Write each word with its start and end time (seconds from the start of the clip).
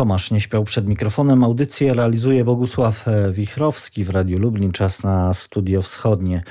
Tomasz 0.00 0.30
nie 0.30 0.40
śpiał 0.40 0.64
przed 0.64 0.88
mikrofonem. 0.88 1.44
Audycję 1.44 1.92
realizuje 1.92 2.44
Bogusław 2.44 3.04
Wichrowski 3.32 4.04
w 4.04 4.10
Radiu 4.10 4.38
Lublin. 4.38 4.72
Czas 4.72 5.02
na 5.02 5.34
Studio 5.34 5.82
Wschodnie. 5.82 6.42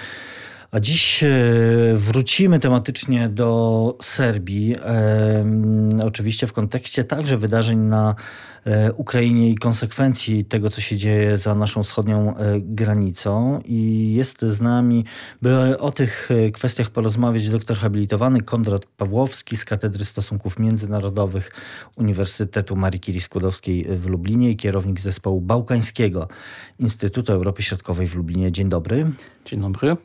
A 0.71 0.79
dziś 0.79 1.23
e, 1.23 1.29
wrócimy 1.96 2.59
tematycznie 2.59 3.29
do 3.29 3.97
Serbii. 4.01 4.76
Oczywiście 6.03 6.47
w 6.47 6.53
kontekście 6.53 7.03
także 7.03 7.38
wydarzeń 7.38 7.79
na 7.79 8.15
e, 8.65 8.94
Ukrainie 8.94 9.49
i 9.49 9.55
konsekwencji 9.55 10.46
tego, 10.46 10.69
co 10.69 10.81
się 10.81 10.97
dzieje 10.97 11.37
za 11.37 11.55
naszą 11.55 11.83
wschodnią 11.83 12.37
e, 12.37 12.60
granicą. 12.60 13.62
I 13.65 14.13
jest 14.13 14.42
z 14.42 14.62
nami, 14.62 15.05
by 15.42 15.79
o 15.79 15.92
tych 15.92 16.30
kwestiach 16.53 16.90
porozmawiać, 16.90 17.49
doktor 17.49 17.77
habilitowany 17.77 18.41
Konrad 18.41 18.86
Pawłowski 18.86 19.58
z 19.58 19.66
Katedry 19.66 20.05
Stosunków 20.05 20.59
Międzynarodowych 20.59 21.52
Uniwersytetu 21.95 22.76
Marii 22.76 22.99
Curie 22.99 23.22
Skłodowskiej 23.22 23.86
w 23.90 24.08
Lublinie 24.08 24.49
i 24.49 24.58
kierownik 24.58 24.99
zespołu 24.99 25.41
Bałkańskiego 25.41 26.27
Instytutu 26.79 27.33
Europy 27.33 27.63
Środkowej 27.63 28.07
w 28.07 28.15
Lublinie. 28.15 28.51
Dzień 28.51 28.70
dobry. 28.70 29.11
Dzień 29.45 29.61
dobry. 29.61 29.97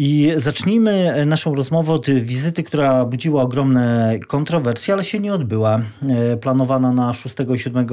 I 0.00 0.32
zacznijmy 0.36 1.26
naszą 1.26 1.54
rozmowę 1.54 1.92
od 1.92 2.10
wizyty, 2.10 2.62
która 2.62 3.04
budziła 3.04 3.42
ogromne 3.42 4.18
kontrowersje, 4.26 4.94
ale 4.94 5.04
się 5.04 5.20
nie 5.20 5.32
odbyła. 5.32 5.82
E, 6.08 6.36
planowana 6.36 6.92
na 6.92 7.14
6 7.14 7.36
i 7.54 7.58
7 7.58 7.86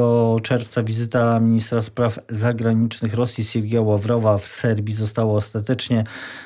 czerwca 0.44 0.84
wizyta 0.84 1.40
ministra 1.40 1.82
spraw 1.82 2.20
zagranicznych 2.30 3.14
Rosji 3.14 3.44
Siergieja 3.44 3.82
Ławrowa 3.82 4.38
w 4.38 4.48
Serbii 4.48 4.94
została 4.94 5.34
ostatecznie, 5.34 6.04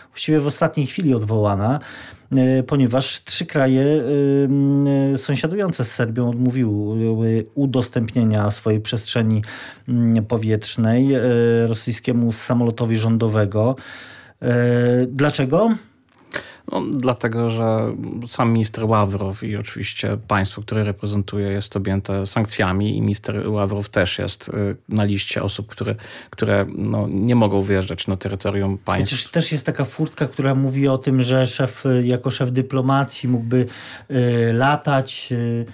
właściwie 0.09 0.39
w 0.39 0.47
ostatniej 0.47 0.87
chwili 0.87 1.13
odwołana 1.13 1.79
e, 2.31 2.63
ponieważ 2.63 3.23
trzy 3.23 3.45
kraje 3.45 3.83
e, 5.13 5.17
sąsiadujące 5.17 5.85
z 5.85 5.91
Serbią 5.91 6.29
odmówiły 6.29 7.45
udostępnienia 7.55 8.51
swojej 8.51 8.81
przestrzeni 8.81 9.41
powietrznej 10.27 11.09
rosyjskiemu 11.67 12.31
samolotowi 12.31 12.97
rządowego. 12.97 13.75
E, 14.41 15.05
dlaczego? 15.07 15.69
No, 16.71 16.81
dlatego, 16.91 17.49
że 17.49 17.95
sam 18.25 18.53
minister 18.53 18.85
Ławrow 18.85 19.43
i 19.43 19.55
oczywiście 19.55 20.17
państwo, 20.27 20.61
które 20.61 20.83
reprezentuje, 20.83 21.47
jest 21.47 21.75
objęte 21.75 22.25
sankcjami 22.25 22.97
i 22.97 23.01
minister 23.01 23.47
Ławrow 23.47 23.89
też 23.89 24.19
jest 24.19 24.49
y, 24.49 24.75
na 24.89 25.03
liście 25.03 25.43
osób, 25.43 25.67
które, 25.67 25.95
które 26.29 26.65
no, 26.75 27.07
nie 27.09 27.35
mogą 27.35 27.63
wjeżdżać 27.63 28.07
na 28.07 28.17
terytorium 28.17 28.77
państwa. 28.77 29.05
Przecież 29.05 29.31
też 29.31 29.51
jest 29.51 29.65
taka 29.65 29.85
furtka, 29.85 30.27
która 30.27 30.55
mówi 30.55 30.87
o 30.87 30.97
tym, 30.97 31.21
że 31.21 31.47
szef, 31.47 31.83
jako 32.03 32.29
szef 32.29 32.51
dyplomacji 32.51 33.29
mógłby 33.29 33.65
y, 34.11 34.53
latać. 34.53 35.29
Y, 35.31 35.65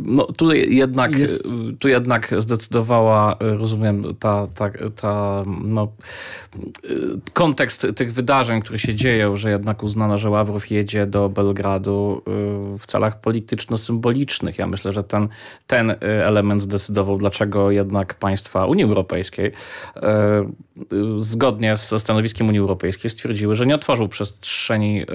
no, 0.00 0.24
tu 0.24 0.52
jednak, 0.52 1.18
jest... 1.18 1.48
tu 1.78 1.88
jednak 1.88 2.34
zdecydowała, 2.38 3.36
rozumiem, 3.40 4.02
ta, 4.18 4.46
ta, 4.54 4.70
ta 4.96 5.44
no, 5.64 5.88
kontekst 7.32 7.86
tych 7.96 8.12
wydarzeń, 8.12 8.62
które 8.62 8.78
się 8.78 8.94
dzieją, 8.94 9.36
że 9.36 9.50
jednak 9.50 9.82
uznano, 9.82 10.18
że 10.18 10.30
Ławrow 10.30 10.70
jedzie 10.70 11.06
do 11.06 11.28
Belgradu 11.28 12.22
y, 12.74 12.78
w 12.78 12.86
celach 12.86 13.20
polityczno-symbolicznych. 13.20 14.58
Ja 14.58 14.66
myślę, 14.66 14.92
że 14.92 15.04
ten, 15.04 15.28
ten 15.66 15.94
element 16.00 16.62
zdecydował, 16.62 17.18
dlaczego 17.18 17.70
jednak 17.70 18.14
państwa 18.14 18.66
Unii 18.66 18.84
Europejskiej 18.84 19.46
y, 19.46 20.00
zgodnie 21.18 21.76
ze 21.76 21.98
stanowiskiem 21.98 22.48
Unii 22.48 22.60
Europejskiej 22.60 23.10
stwierdziły, 23.10 23.54
że 23.54 23.66
nie 23.66 23.74
otworzył 23.74 24.08
przestrzeni, 24.08 25.02
y, 25.02 25.06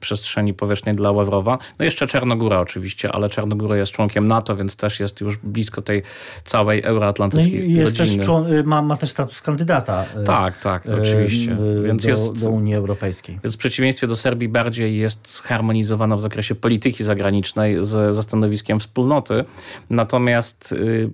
przestrzeni 0.00 0.54
powietrznej 0.54 0.94
dla 0.94 1.10
Ławrowa. 1.10 1.58
No 1.78 1.84
jeszcze 1.84 2.06
Czarnogóra 2.06 2.60
oczywiście, 2.60 3.12
ale 3.12 3.28
Czarnogóra 3.28 3.76
jest 3.76 3.92
członkiem 3.92 4.21
NATO, 4.22 4.56
więc 4.56 4.76
też 4.76 5.00
jest 5.00 5.20
już 5.20 5.36
blisko 5.36 5.82
tej 5.82 6.02
całej 6.44 6.82
euroatlantyckiej 6.82 7.68
no 7.68 7.80
jest 7.80 7.98
rodziny. 7.98 8.24
Też, 8.24 8.64
ma, 8.64 8.82
ma 8.82 8.96
też 8.96 9.10
status 9.10 9.42
kandydata. 9.42 10.04
Tak, 10.26 10.58
tak 10.58 10.72
tak, 10.72 10.92
to 10.92 11.02
oczywiście. 11.02 11.56
Więc 11.84 12.02
do, 12.02 12.08
jest, 12.08 12.44
do 12.44 12.50
Unii 12.50 12.74
Europejskiej. 12.74 13.38
Więc 13.44 13.54
w 13.54 13.58
przeciwieństwie 13.58 14.06
do 14.06 14.16
Serbii 14.16 14.48
bardziej 14.48 14.96
jest 14.96 15.36
zharmonizowana 15.36 16.16
w 16.16 16.20
zakresie 16.20 16.54
polityki 16.54 17.04
zagranicznej 17.04 17.84
z, 17.84 18.14
ze 18.14 18.22
stanowiskiem 18.22 18.80
wspólnoty. 18.80 19.44
Natomiast 19.90 20.72
y, 20.72 21.10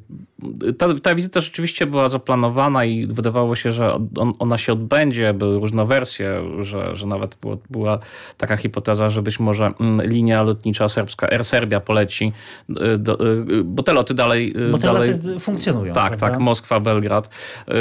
ta, 0.78 0.94
ta 1.02 1.14
wizyta 1.14 1.40
rzeczywiście 1.40 1.86
była 1.86 2.08
zaplanowana 2.08 2.84
i 2.84 3.06
wydawało 3.06 3.54
się, 3.54 3.72
że 3.72 3.94
on, 3.94 4.32
ona 4.38 4.58
się 4.58 4.72
odbędzie. 4.72 5.34
Były 5.34 5.60
różne 5.60 5.86
wersje, 5.86 6.42
że, 6.60 6.96
że 6.96 7.06
nawet 7.06 7.36
było, 7.40 7.58
była 7.70 7.98
taka 8.36 8.56
hipoteza, 8.56 9.08
że 9.08 9.22
być 9.22 9.40
może 9.40 9.72
mm, 9.80 10.06
linia 10.10 10.42
lotnicza 10.42 10.88
serbska, 10.88 11.28
Air 11.30 11.44
Serbia 11.44 11.80
poleci, 11.80 12.32
y, 12.70 12.97
do, 12.98 13.36
y, 13.50 13.64
bo 13.64 13.82
te 13.82 13.92
loty 13.92 14.14
dalej... 14.14 14.54
Bo 14.70 14.78
te 14.78 14.86
dalej, 14.86 15.10
loty 15.10 15.38
funkcjonują. 15.38 15.92
Tak, 15.92 16.16
prawda? 16.16 16.30
tak, 16.30 16.40
Moskwa, 16.40 16.80
Belgrad, 16.80 17.30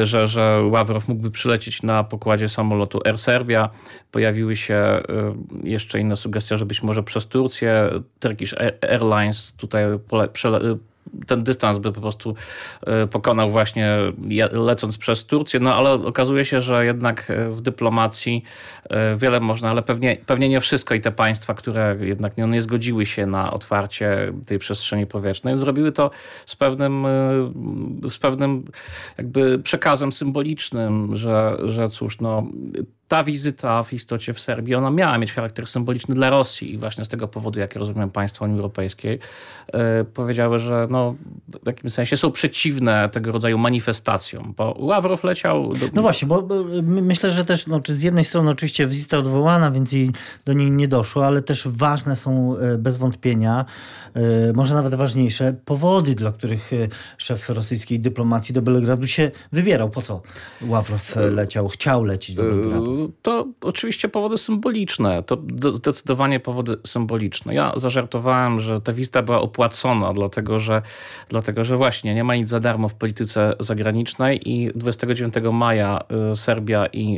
że, 0.03 0.27
że 0.27 0.61
Ławrow 0.71 1.07
mógłby 1.07 1.31
przylecieć 1.31 1.83
na 1.83 2.03
pokładzie 2.03 2.49
samolotu 2.49 2.99
Air 3.05 3.17
Serbia. 3.17 3.69
Pojawiły 4.11 4.55
się 4.55 5.03
y, 5.63 5.69
jeszcze 5.69 5.99
inne 5.99 6.15
sugestie, 6.15 6.57
że 6.57 6.65
być 6.65 6.83
może 6.83 7.03
przez 7.03 7.25
Turcję 7.25 7.89
Turkish 8.19 8.55
Airlines 8.81 9.53
tutaj 9.57 9.83
ten 11.27 11.43
dystans 11.43 11.79
by 11.79 11.91
po 11.91 12.01
prostu 12.01 12.35
e, 12.85 13.07
pokonał 13.07 13.49
właśnie 13.49 13.97
lecąc 14.51 14.97
przez 14.97 15.25
Turcję, 15.25 15.59
no 15.59 15.75
ale 15.75 15.91
okazuje 15.91 16.45
się, 16.45 16.61
że 16.61 16.85
jednak 16.85 17.31
e, 17.31 17.49
w 17.49 17.61
dyplomacji 17.61 18.43
e, 18.89 19.15
wiele 19.15 19.39
można, 19.39 19.69
ale 19.69 19.81
pewnie, 19.81 20.17
pewnie 20.25 20.49
nie 20.49 20.59
wszystko 20.59 20.95
i 20.95 21.01
te 21.01 21.11
państwa, 21.11 21.53
które 21.53 21.97
jednak 22.01 22.37
nie, 22.37 22.43
nie 22.43 22.61
zgodziły 22.61 23.05
się 23.05 23.25
na 23.25 23.51
otwarcie 23.51 24.33
tej 24.45 24.59
przestrzeni 24.59 25.07
powietrznej, 25.07 25.57
zrobiły 25.57 25.91
to 25.91 26.11
z 26.45 26.55
pewnym, 26.55 27.05
z 28.09 28.17
pewnym 28.17 28.65
jakby 29.17 29.59
przekazem 29.59 30.11
symbolicznym, 30.11 31.15
że, 31.15 31.57
że 31.63 31.89
cóż, 31.89 32.19
no 32.19 32.47
ta 33.07 33.23
wizyta 33.23 33.83
w 33.83 33.93
istocie 33.93 34.33
w 34.33 34.39
Serbii, 34.39 34.75
ona 34.75 34.91
miała 34.91 35.17
mieć 35.17 35.33
charakter 35.33 35.67
symboliczny 35.67 36.15
dla 36.15 36.29
Rosji 36.29 36.73
i 36.73 36.77
właśnie 36.77 37.05
z 37.05 37.07
tego 37.07 37.27
powodu, 37.27 37.59
jak 37.59 37.75
rozumiem, 37.75 38.09
państwa 38.09 38.45
Unii 38.45 38.57
Europejskiej 38.57 39.19
yy, 39.73 39.79
powiedziały, 40.13 40.59
że 40.59 40.87
no, 40.89 41.15
w 41.63 41.67
jakimś 41.67 41.93
sensie 41.93 42.17
są 42.17 42.31
przeciwne 42.31 43.09
tego 43.09 43.31
rodzaju 43.31 43.57
manifestacjom, 43.57 44.53
bo 44.57 44.75
Ławrow 44.79 45.23
leciał... 45.23 45.69
Do... 45.69 45.85
No 45.93 46.01
właśnie, 46.01 46.27
bo, 46.27 46.41
bo 46.41 46.55
myślę, 46.81 47.31
że 47.31 47.45
też 47.45 47.67
no, 47.67 47.81
czy 47.81 47.95
z 47.95 48.01
jednej 48.01 48.25
strony 48.25 48.51
oczywiście 48.51 48.87
wizyta 48.87 49.17
odwołana, 49.17 49.71
więc 49.71 49.91
jej 49.91 50.11
do 50.45 50.53
niej 50.53 50.71
nie 50.71 50.87
doszło, 50.87 51.25
ale 51.25 51.41
też 51.41 51.67
ważne 51.67 52.15
są 52.15 52.57
e, 52.57 52.77
bez 52.77 52.97
wątpienia, 52.97 53.65
yy, 54.15 54.21
może 54.55 54.75
nawet 54.75 54.95
ważniejsze, 54.95 55.55
powody, 55.65 56.15
dla 56.15 56.31
których 56.31 56.71
szef 57.17 57.49
rosyjskiej 57.49 57.99
dyplomacji 57.99 58.53
do 58.53 58.61
Belgradu 58.61 59.07
się 59.07 59.31
wybierał. 59.51 59.89
Po 59.89 60.01
co 60.01 60.21
Ławrow 60.61 61.15
leciał, 61.31 61.67
chciał 61.67 62.03
lecieć 62.03 62.35
do 62.35 62.43
Belgradu? 62.43 62.96
To 63.21 63.47
oczywiście 63.61 64.09
powody 64.09 64.37
symboliczne. 64.37 65.23
To 65.23 65.37
zdecydowanie 65.67 66.39
powody 66.39 66.77
symboliczne. 66.85 67.53
Ja 67.53 67.73
zażartowałem, 67.75 68.59
że 68.59 68.81
ta 68.81 68.93
wizyta 68.93 69.21
była 69.21 69.41
opłacona, 69.41 70.13
dlatego 70.13 70.59
że, 70.59 70.81
dlatego 71.29 71.63
że 71.63 71.77
właśnie 71.77 72.15
nie 72.15 72.23
ma 72.23 72.35
nic 72.35 72.49
za 72.49 72.59
darmo 72.59 72.89
w 72.89 72.93
polityce 72.93 73.53
zagranicznej 73.59 74.49
i 74.51 74.71
29 74.75 75.33
maja 75.53 75.99
y, 76.31 76.35
Serbia 76.35 76.85
i 76.85 77.17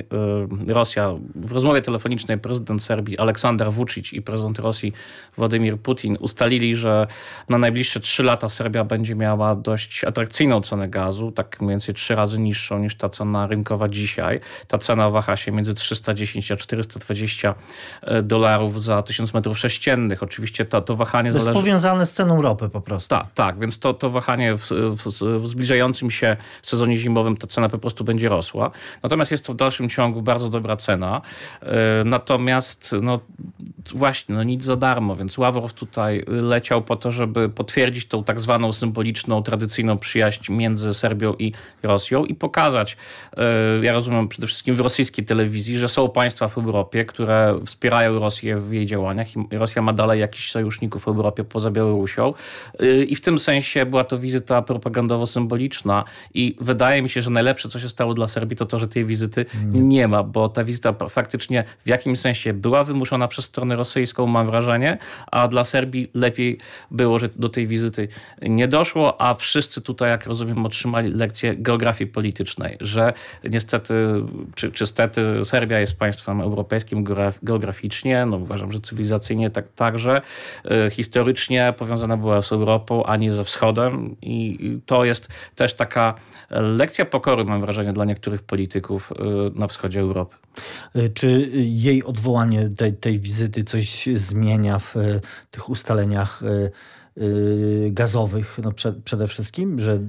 y, 0.70 0.74
Rosja 0.74 1.16
w 1.36 1.52
rozmowie 1.52 1.82
telefonicznej 1.82 2.38
prezydent 2.38 2.84
Serbii 2.84 3.18
Aleksander 3.18 3.72
Vucic 3.72 4.14
i 4.14 4.22
prezydent 4.22 4.60
Rosji 4.60 4.94
Władimir 5.38 5.78
Putin 5.78 6.18
ustalili, 6.20 6.76
że 6.76 7.08
na 7.50 7.58
najbliższe 7.58 8.00
trzy 8.00 8.24
lata 8.24 8.50
Serbia 8.50 8.84
będzie 8.84 9.16
miała 9.16 9.56
dość 9.56 10.04
atrakcyjną 10.04 10.62
cenę 10.62 10.90
gazu, 10.90 11.32
tak 11.32 11.62
mniej 11.62 11.70
więcej 11.70 11.96
trzy 11.96 12.16
razy 12.16 12.40
niższą 12.40 12.80
niż 12.80 12.96
ta 12.96 13.10
cena 13.10 13.48
rynkowa 13.48 13.90
dzisiaj. 13.90 14.40
Ta 14.68 14.78
cena 14.78 15.10
waha 15.10 15.38
się 15.38 15.52
między 15.52 15.69
między 15.70 15.82
310 15.82 16.52
a 16.52 16.56
420 16.56 17.56
e, 18.02 18.22
dolarów 18.22 18.82
za 18.82 19.04
1000 19.04 19.34
metrów 19.34 19.60
sześciennych. 19.60 20.24
Oczywiście 20.24 20.66
to, 20.66 20.82
to 20.82 20.96
wahanie 20.96 21.32
to 21.32 21.38
jest 21.38 21.46
zależy... 21.46 21.62
powiązane 21.62 22.06
z 22.06 22.14
ceną 22.14 22.42
ropy 22.42 22.70
po 22.70 22.82
prostu. 22.82 23.10
Tak, 23.10 23.34
tak, 23.34 23.60
więc 23.60 23.80
to, 23.80 23.94
to 23.94 24.10
wahanie 24.10 24.58
w, 24.58 24.70
w, 24.70 25.06
w 25.42 25.48
zbliżającym 25.48 26.12
się 26.12 26.38
sezonie 26.62 26.98
zimowym 26.98 27.38
ta 27.38 27.48
cena 27.48 27.70
po 27.70 27.78
prostu 27.78 28.04
będzie 28.04 28.30
rosła. 28.30 28.72
Natomiast 29.04 29.32
jest 29.32 29.46
to 29.46 29.54
w 29.54 29.56
dalszym 29.56 29.90
ciągu 29.90 30.22
bardzo 30.22 30.50
dobra 30.50 30.76
cena. 30.76 31.22
E, 31.62 32.04
natomiast 32.06 32.96
no 33.02 33.20
właśnie, 33.96 34.36
no 34.36 34.44
nic 34.44 34.64
za 34.64 34.76
darmo, 34.76 35.16
więc 35.16 35.38
Ławrow 35.38 35.74
tutaj 35.74 36.24
leciał 36.28 36.82
po 36.82 36.96
to, 36.96 37.12
żeby 37.12 37.50
potwierdzić 37.50 38.06
tą 38.06 38.24
tak 38.24 38.40
zwaną 38.40 38.72
symboliczną, 38.72 39.44
tradycyjną 39.44 39.98
przyjaźń 39.98 40.54
między 40.54 40.94
Serbią 40.94 41.34
i 41.40 41.52
Rosją 41.84 42.26
i 42.26 42.36
pokazać, 42.36 42.98
e, 43.38 43.86
ja 43.86 43.94
rozumiem 43.94 44.28
przede 44.28 44.48
wszystkim 44.48 44.76
w 44.76 44.80
rosyjskiej 44.80 45.26
telewizji, 45.26 45.78
że 45.78 45.88
są 45.88 46.10
państwa 46.10 46.48
w 46.48 46.58
Europie, 46.58 47.06
które 47.06 47.60
wspierają 47.66 48.20
Rosję 48.20 48.58
w 48.58 48.74
jej 48.74 48.86
działaniach 48.86 49.36
i 49.36 49.48
Rosja 49.52 49.82
ma 49.82 49.94
dalej 49.94 50.20
jakichś 50.20 50.52
sojuszników 50.52 51.04
w 51.04 51.08
Europie 51.08 51.44
poza 51.44 51.72
Białorusią. 51.72 52.34
Y, 52.82 53.06
I 53.06 53.16
w 53.16 53.22
tym 53.22 53.40
sensie 53.40 53.86
była 53.86 54.04
to 54.04 54.20
wizyta 54.20 54.62
propagandowo-symboliczna 54.62 56.04
i 56.34 56.56
wydaje 56.62 57.02
mi 57.02 57.10
się, 57.10 57.22
że 57.22 57.30
najlepsze, 57.30 57.70
co 57.70 57.80
się 57.80 57.90
stało 57.90 58.14
dla 58.14 58.28
Serbii, 58.28 58.58
to 58.58 58.66
to, 58.66 58.80
że 58.80 58.88
tej 58.88 59.06
wizyty 59.06 59.46
nie 59.72 60.08
ma, 60.08 60.24
bo 60.24 60.50
ta 60.50 60.64
wizyta 60.64 60.94
faktycznie 61.10 61.64
w 61.86 61.88
jakimś 61.88 62.20
sensie 62.20 62.54
była 62.54 62.84
wymuszona 62.84 63.28
przez 63.28 63.46
stronę 63.46 63.69
stronę 63.70 63.76
rosyjską, 63.76 64.28
mam 64.28 64.48
wrażenie, 64.48 64.98
a 65.32 65.48
dla 65.48 65.64
Serbii 65.64 66.12
lepiej 66.14 66.58
było, 66.92 67.20
że 67.20 67.30
do 67.36 67.50
tej 67.50 67.68
wizyty 67.68 68.08
nie 68.42 68.68
doszło, 68.68 69.22
a 69.22 69.34
wszyscy 69.34 69.82
tutaj, 69.82 70.10
jak 70.10 70.26
rozumiem, 70.26 70.66
otrzymali 70.66 71.12
lekcję 71.12 71.56
geografii 71.56 72.12
politycznej, 72.12 72.78
że 72.82 73.14
niestety, 73.44 73.94
czy, 74.56 74.72
czy 74.72 74.88
stety 74.88 75.22
Serbia 75.44 75.80
jest 75.80 76.00
państwem 76.00 76.42
europejskim 76.42 77.04
geograficznie, 77.44 78.26
no 78.26 78.38
uważam, 78.38 78.72
że 78.72 78.80
cywilizacyjnie 78.80 79.50
tak, 79.50 79.66
także, 79.76 80.22
e, 80.66 80.90
historycznie 80.90 81.74
powiązana 81.78 82.18
była 82.18 82.42
z 82.42 82.52
Europą, 82.52 83.04
a 83.04 83.18
nie 83.18 83.32
ze 83.32 83.44
wschodem 83.44 84.16
i 84.22 84.58
to 84.86 85.06
jest 85.06 85.28
też 85.56 85.74
taka 85.74 86.16
lekcja 86.50 87.06
pokory, 87.06 87.46
mam 87.46 87.62
wrażenie, 87.62 87.92
dla 87.94 88.06
niektórych 88.06 88.42
polityków 88.42 89.12
y, 89.12 89.16
na 89.60 89.68
wschodzie 89.68 90.00
Europy. 90.00 90.36
Y, 90.96 91.10
czy 91.10 91.50
jej 91.54 92.04
odwołanie 92.04 92.70
tej, 92.70 92.94
tej 92.94 93.20
wizyty 93.20 93.59
coś 93.64 94.10
zmienia 94.14 94.80
w 94.80 94.96
y, 94.96 95.22
tych 95.52 95.70
ustaleniach 95.70 96.42
gazowych 97.92 98.58
no 98.64 98.72
przede 99.04 99.28
wszystkim, 99.28 99.80
że 99.80 100.00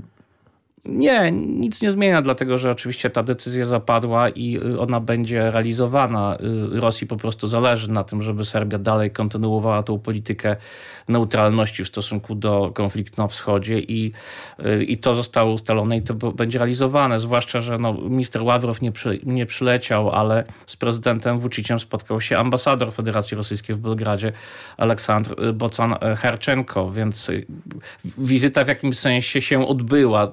nie, 0.85 1.33
nic 1.33 1.83
nie 1.83 1.91
zmienia, 1.91 2.23
dlatego 2.23 2.59
że 2.59 2.71
oczywiście 2.71 3.11
ta 3.11 3.23
decyzja 3.23 3.65
zapadła 3.65 4.29
i 4.29 4.57
y, 4.57 4.81
ona 4.81 5.01
będzie 5.01 5.51
realizowana. 5.51 6.37
Y, 6.77 6.81
Rosji 6.81 7.07
po 7.07 7.17
prostu 7.17 7.47
zależy 7.47 7.91
na 7.91 8.05
tym, 8.05 8.23
żeby 8.23 8.45
Serbia 8.45 8.79
dalej 8.79 9.11
kontynuowała 9.11 9.83
tą 9.83 9.99
politykę 9.99 10.57
neutralności 11.09 11.85
w 11.85 11.89
stosunku 11.89 12.35
do 12.35 12.71
konfliktu 12.75 13.23
na 13.23 13.29
wschodzie 13.29 13.79
i, 13.79 14.13
y, 14.65 14.85
i 14.85 14.99
to 14.99 15.15
zostało 15.15 15.53
ustalone 15.53 15.97
i 15.97 16.03
to 16.03 16.15
będzie 16.15 16.59
realizowane. 16.59 17.19
Zwłaszcza, 17.19 17.61
że 17.61 17.79
no, 17.79 17.93
minister 17.93 18.43
Ławrow 18.43 18.83
nie, 18.83 18.93
przy, 18.93 19.21
nie 19.23 19.47
przyleciał, 19.47 20.11
ale 20.11 20.45
z 20.67 20.77
prezydentem 20.77 21.39
Vuciciem 21.39 21.79
spotkał 21.79 22.21
się 22.21 22.39
ambasador 22.39 22.93
Federacji 22.93 23.37
Rosyjskiej 23.37 23.77
w 23.77 23.79
Belgradzie 23.79 24.33
Aleksandr 24.77 25.35
Bocan-Herczenko, 25.53 26.93
więc 26.93 27.31
wizyta 28.19 28.65
w 28.65 28.69
jakimś 28.69 28.99
sensie 28.99 29.41
się 29.41 29.67
odbyła 29.67 30.31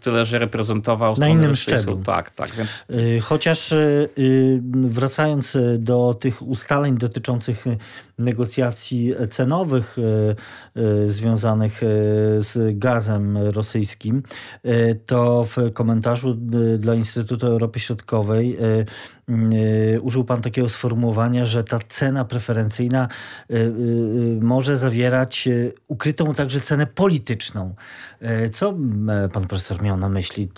tyle, 0.00 0.24
że 0.24 0.38
reprezentował 0.38 1.14
Na 1.18 1.28
innym 1.28 1.56
szczeblu. 1.56 1.96
Tak, 1.96 2.30
tak. 2.30 2.50
Więc... 2.50 2.84
Y, 2.90 3.20
chociaż 3.20 3.72
y, 3.72 4.08
y, 4.18 4.60
wracając 4.72 5.56
do 5.78 6.14
tych 6.20 6.42
ustaleń 6.42 6.98
dotyczących 6.98 7.64
negocjacji 8.18 9.14
cenowych 9.30 9.96
związanych 11.06 11.80
z 12.38 12.78
gazem 12.78 13.36
rosyjskim, 13.36 14.22
to 15.06 15.44
w 15.44 15.72
komentarzu 15.72 16.34
dla 16.78 16.94
Instytutu 16.94 17.46
Europy 17.46 17.78
Środkowej 17.78 18.58
użył 20.02 20.24
Pan 20.24 20.42
takiego 20.42 20.68
sformułowania, 20.68 21.46
że 21.46 21.64
ta 21.64 21.78
cena 21.88 22.24
preferencyjna 22.24 23.08
może 24.40 24.76
zawierać 24.76 25.48
ukrytą 25.88 26.34
także 26.34 26.60
cenę 26.60 26.86
polityczną. 26.86 27.74
Co 28.52 28.74
Pan 29.32 29.46
Profesor 29.46 29.82
miał 29.82 29.96
na 29.96 30.08
myśli? 30.08 30.48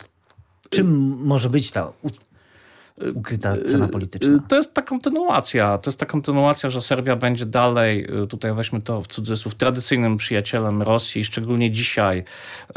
Czym 0.70 1.16
może 1.24 1.50
być 1.50 1.70
ta 1.70 1.92
ukryta 3.14 3.56
cena 3.66 3.88
polityczna. 3.88 4.38
To 4.48 4.56
jest 4.56 4.74
ta 4.74 4.82
kontynuacja. 4.82 5.78
To 5.78 5.90
jest 5.90 6.00
ta 6.00 6.06
kontynuacja, 6.06 6.70
że 6.70 6.80
Serbia 6.80 7.16
będzie 7.16 7.46
dalej, 7.46 8.08
tutaj 8.28 8.54
weźmy 8.54 8.80
to 8.80 9.02
w 9.02 9.06
cudzysłów, 9.06 9.54
tradycyjnym 9.54 10.16
przyjacielem 10.16 10.82
Rosji, 10.82 11.24
szczególnie 11.24 11.70
dzisiaj 11.70 12.24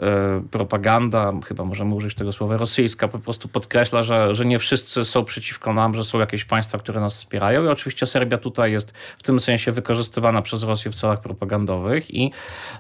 e, 0.01 0.43
propaganda, 0.51 1.33
chyba 1.47 1.65
możemy 1.65 1.95
użyć 1.95 2.15
tego 2.15 2.31
słowa, 2.31 2.57
rosyjska 2.57 3.07
po 3.07 3.19
prostu 3.19 3.47
podkreśla, 3.47 4.01
że, 4.01 4.33
że 4.33 4.45
nie 4.45 4.59
wszyscy 4.59 5.05
są 5.05 5.25
przeciwko 5.25 5.73
nam, 5.73 5.93
że 5.93 6.03
są 6.03 6.19
jakieś 6.19 6.45
państwa, 6.45 6.77
które 6.77 7.01
nas 7.01 7.15
wspierają 7.15 7.63
i 7.63 7.67
oczywiście 7.67 8.05
Serbia 8.05 8.37
tutaj 8.37 8.71
jest 8.71 8.91
w 9.17 9.23
tym 9.23 9.39
sensie 9.39 9.71
wykorzystywana 9.71 10.41
przez 10.41 10.63
Rosję 10.63 10.91
w 10.91 10.95
celach 10.95 11.21
propagandowych 11.21 12.13
i 12.13 12.31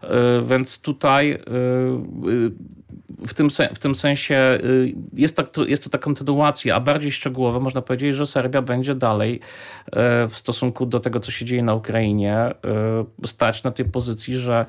e, 0.03 0.41
więc 0.45 0.81
tutaj 0.81 1.31
e, 1.31 1.39
w 3.27 3.33
tym, 3.33 3.47
w 3.75 3.79
tym 3.79 3.95
sensie 3.95 4.59
jest, 5.13 5.37
tak, 5.37 5.47
jest 5.67 5.83
to 5.83 5.89
ta 5.89 5.97
kontynuacja, 5.97 6.75
a 6.75 6.79
bardziej 6.79 7.11
szczegółowo 7.11 7.59
można 7.59 7.81
powiedzieć, 7.81 8.15
że 8.15 8.25
Serbia 8.25 8.61
będzie 8.61 8.95
dalej 8.95 9.39
e, 9.91 10.27
w 10.27 10.37
stosunku 10.37 10.85
do 10.85 10.99
tego, 10.99 11.19
co 11.19 11.31
się 11.31 11.45
dzieje 11.45 11.63
na 11.63 11.73
Ukrainie, 11.73 12.35
e, 12.35 12.55
stać 13.25 13.63
na 13.63 13.71
tej 13.71 13.85
pozycji, 13.85 14.35
że 14.35 14.65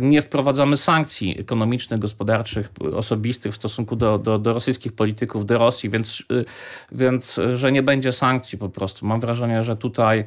nie 0.00 0.22
wprowadzamy 0.22 0.76
sankcji 0.76 1.40
ekonomicznych, 1.40 2.00
gospodarczych, 2.00 2.70
osobistych 2.96 3.52
w 3.52 3.56
stosunku 3.56 3.96
do, 3.96 4.18
do, 4.18 4.38
do 4.38 4.52
rosyjskich 4.52 4.92
polityków, 4.92 5.46
do 5.46 5.58
Rosji, 5.58 5.90
więc, 5.90 6.22
więc 6.92 7.40
że 7.54 7.72
nie 7.72 7.82
będzie 7.82 8.12
sankcji 8.12 8.58
po 8.58 8.68
prostu. 8.68 9.06
Mam 9.06 9.20
wrażenie, 9.20 9.62
że 9.62 9.76
tutaj 9.76 10.24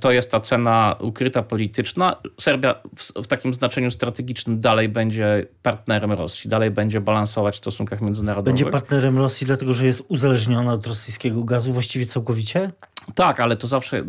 to 0.00 0.12
jest 0.12 0.30
ta 0.30 0.40
cena 0.40 0.96
ukryta 1.00 1.42
polityczna. 1.42 2.16
Serbia 2.40 2.74
w, 2.96 3.22
w 3.22 3.26
takim 3.26 3.54
znaczeniu 3.54 3.90
strategicznym 3.90 4.60
dalej 4.60 4.88
będzie 4.88 5.46
partnerem 5.62 6.12
Rosji, 6.12 6.35
dalej 6.44 6.70
będzie 6.70 7.00
balansować 7.00 7.54
w 7.54 7.58
stosunkach 7.58 8.00
międzynarodowych. 8.00 8.54
Będzie 8.54 8.72
partnerem 8.72 9.18
Rosji, 9.18 9.46
dlatego 9.46 9.74
że 9.74 9.86
jest 9.86 10.02
uzależniona 10.08 10.72
od 10.72 10.86
rosyjskiego 10.86 11.44
gazu 11.44 11.72
właściwie 11.72 12.06
całkowicie? 12.06 12.70
Tak, 13.14 13.40
ale 13.40 13.56
to 13.56 13.66
zawsze, 13.66 14.00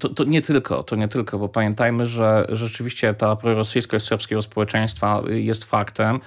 to, 0.00 0.08
to, 0.08 0.24
nie 0.24 0.42
tylko, 0.42 0.82
to 0.82 0.96
nie 0.96 1.08
tylko, 1.08 1.38
bo 1.38 1.48
pamiętajmy, 1.48 2.06
że 2.06 2.46
rzeczywiście 2.48 3.14
ta 3.14 3.36
prorosyjskość 3.36 4.06
serbskiego 4.06 4.42
społeczeństwa 4.42 5.22
jest 5.28 5.64
faktem. 5.64 6.20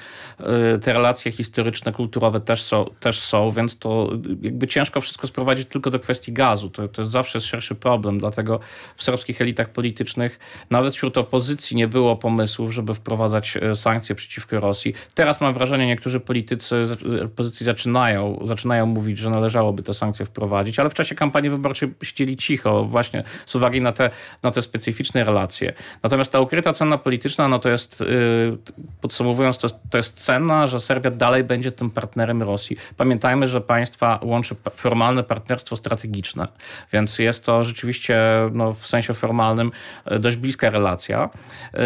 Y, 0.76 0.80
te 0.80 0.94
relacje 0.94 1.31
historyczne, 1.31 1.92
kulturowe 1.92 2.42
też 2.42 2.64
są, 2.64 2.86
też 3.00 3.20
są 3.20 3.52
więc 3.52 3.78
to 3.78 4.10
jakby 4.42 4.68
ciężko 4.68 5.02
wszystko 5.02 5.28
sprowadzić 5.28 5.68
tylko 5.68 5.92
do 5.92 6.00
kwestii 6.00 6.34
gazu. 6.34 6.70
To, 6.70 6.88
to 6.88 7.02
jest 7.02 7.12
zawsze 7.12 7.40
szerszy 7.40 7.76
problem, 7.76 8.20
dlatego 8.20 8.60
w 8.96 9.04
serbskich 9.04 9.42
elitach 9.42 9.70
politycznych, 9.70 10.40
nawet 10.70 10.94
wśród 10.94 11.18
opozycji 11.18 11.78
nie 11.78 11.88
było 11.88 12.16
pomysłów, 12.16 12.74
żeby 12.74 12.94
wprowadzać 12.94 13.58
y, 13.58 13.75
sankcje 13.75 14.16
przeciwko 14.16 14.60
Rosji. 14.60 14.94
Teraz 15.14 15.42
mam 15.42 15.54
wrażenie, 15.54 15.88
niektórzy 15.88 16.20
politycy 16.20 16.84
opozycji 17.25 17.64
zaczynają, 17.64 18.40
zaczynają 18.44 18.86
mówić, 18.86 19.18
że 19.18 19.30
należałoby 19.30 19.84
te 19.84 19.94
sankcje 19.94 20.25
wprowadzić, 20.25 20.80
ale 20.80 20.90
w 20.90 20.94
czasie 20.94 21.16
kampanii 21.16 21.50
wyborczej 21.50 21.94
siedzieli 22.19 22.38
cicho 22.38 22.86
właśnie 22.86 23.24
z 23.45 23.56
uwagi 23.56 23.81
na 23.81 23.92
te, 23.92 24.10
na 24.44 24.51
te 24.51 24.62
specyficzne 24.62 25.24
relacje. 25.24 25.74
Natomiast 26.04 26.31
ta 26.31 26.39
ukryta 26.39 26.74
cena 26.74 26.98
polityczna, 26.98 27.48
no 27.48 27.60
to 27.60 27.69
jest, 27.69 28.01
y, 28.01 28.57
podsumowując, 29.01 29.57
to 29.57 29.68
jest, 29.68 29.75
to 29.89 29.98
jest 29.98 30.25
cena, 30.25 30.68
że 30.68 30.80
Serbia 30.80 31.12
dalej 31.12 31.44
będzie 31.44 31.71
tym 31.71 31.89
partnerem 31.89 32.44
Rosji. 32.44 32.77
Pamiętajmy, 32.98 33.48
że 33.48 33.62
państwa 33.62 34.19
łączy 34.24 34.56
formalne 34.75 35.24
partnerstwo 35.24 35.75
strategiczne, 35.75 36.48
więc 36.94 37.19
jest 37.19 37.45
to 37.45 37.63
rzeczywiście 37.63 38.19
no, 38.54 38.74
w 38.74 38.88
sensie 38.88 39.13
formalnym 39.13 39.72
y, 40.12 40.19
dość 40.19 40.38
bliska 40.38 40.69
relacja. 40.69 41.30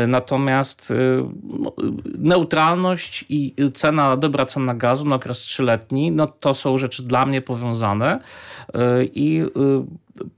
Y, 0.03 0.07
natomiast 0.07 0.93
no, 1.43 1.73
neutralność 2.17 3.25
i 3.29 3.55
cena, 3.73 4.17
dobra 4.17 4.45
cena 4.45 4.73
gazu 4.73 5.05
na 5.05 5.15
okres 5.15 5.39
trzyletni, 5.39 6.11
no 6.11 6.27
to 6.27 6.53
są 6.53 6.77
rzeczy 6.77 7.03
dla 7.03 7.25
mnie 7.25 7.41
powiązane 7.41 8.19
i 9.03 9.43
the 10.15 10.29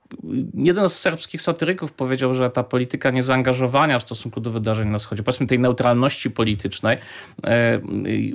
jeden 0.54 0.90
z 0.90 1.00
serbskich 1.00 1.42
satyryków 1.42 1.94
powiedział, 1.94 2.34
że 2.34 2.50
ta 2.50 2.64
polityka 2.64 3.12
niezaangażowania 3.12 4.00
w 4.00 4.02
stosunku 4.02 4.42
do 4.42 4.52
wydarzeń 4.52 4.90
na 4.90 4.98
wschodzie, 4.98 5.24
powiedzmy 5.24 5.48
tej 5.48 5.60
neutralności 5.60 6.32
politycznej, 6.32 6.98
e, 7.44 7.82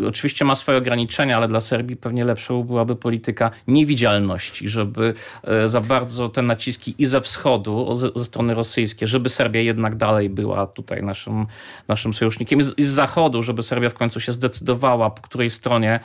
oczywiście 0.08 0.44
ma 0.44 0.54
swoje 0.54 0.78
ograniczenia, 0.78 1.36
ale 1.36 1.48
dla 1.48 1.60
Serbii 1.60 1.96
pewnie 1.96 2.24
lepszą 2.24 2.62
byłaby 2.62 2.96
polityka 2.96 3.50
niewidzialności, 3.66 4.68
żeby 4.68 5.14
e, 5.44 5.68
za 5.68 5.80
bardzo 5.80 6.28
te 6.28 6.42
naciski 6.42 6.94
i 6.98 7.06
ze 7.06 7.20
wschodu, 7.20 7.94
ze, 7.94 8.10
ze 8.16 8.24
strony 8.24 8.54
rosyjskiej, 8.54 9.08
żeby 9.08 9.28
Serbia 9.28 9.60
jednak 9.60 9.96
dalej 9.96 10.30
była 10.30 10.66
tutaj 10.66 11.02
naszym, 11.02 11.46
naszym 11.88 12.14
sojusznikiem, 12.14 12.60
i 12.60 12.62
z, 12.62 12.78
i 12.78 12.84
z 12.84 12.88
zachodu, 12.88 13.42
żeby 13.42 13.62
Serbia 13.62 13.88
w 13.88 13.94
końcu 13.94 14.20
się 14.20 14.32
zdecydowała, 14.32 15.10
po 15.10 15.22
której 15.22 15.50
stronie 15.50 16.00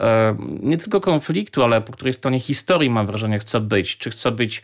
e, 0.00 0.36
nie 0.62 0.76
tylko 0.76 1.00
konfliktu, 1.00 1.62
ale 1.62 1.80
po 1.80 1.92
której 1.92 2.12
stronie 2.12 2.40
historii, 2.40 2.90
mam 2.90 3.06
wrażenie, 3.06 3.38
chce 3.38 3.60
być. 3.60 3.96
Czy 3.96 4.10
chce 4.10 4.30
być 4.30 4.62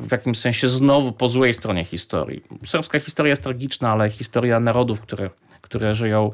w 0.00 0.08
jakimś 0.12 0.38
sensie 0.38 0.68
znowu 0.68 1.12
po 1.12 1.28
złej 1.28 1.54
stronie 1.54 1.84
historii. 1.84 2.42
Serbska 2.64 3.00
historia 3.00 3.30
jest 3.30 3.42
tragiczna, 3.42 3.92
ale 3.92 4.10
historia 4.10 4.60
narodów, 4.60 5.00
które 5.00 5.30
które 5.72 5.94
żyją 5.94 6.30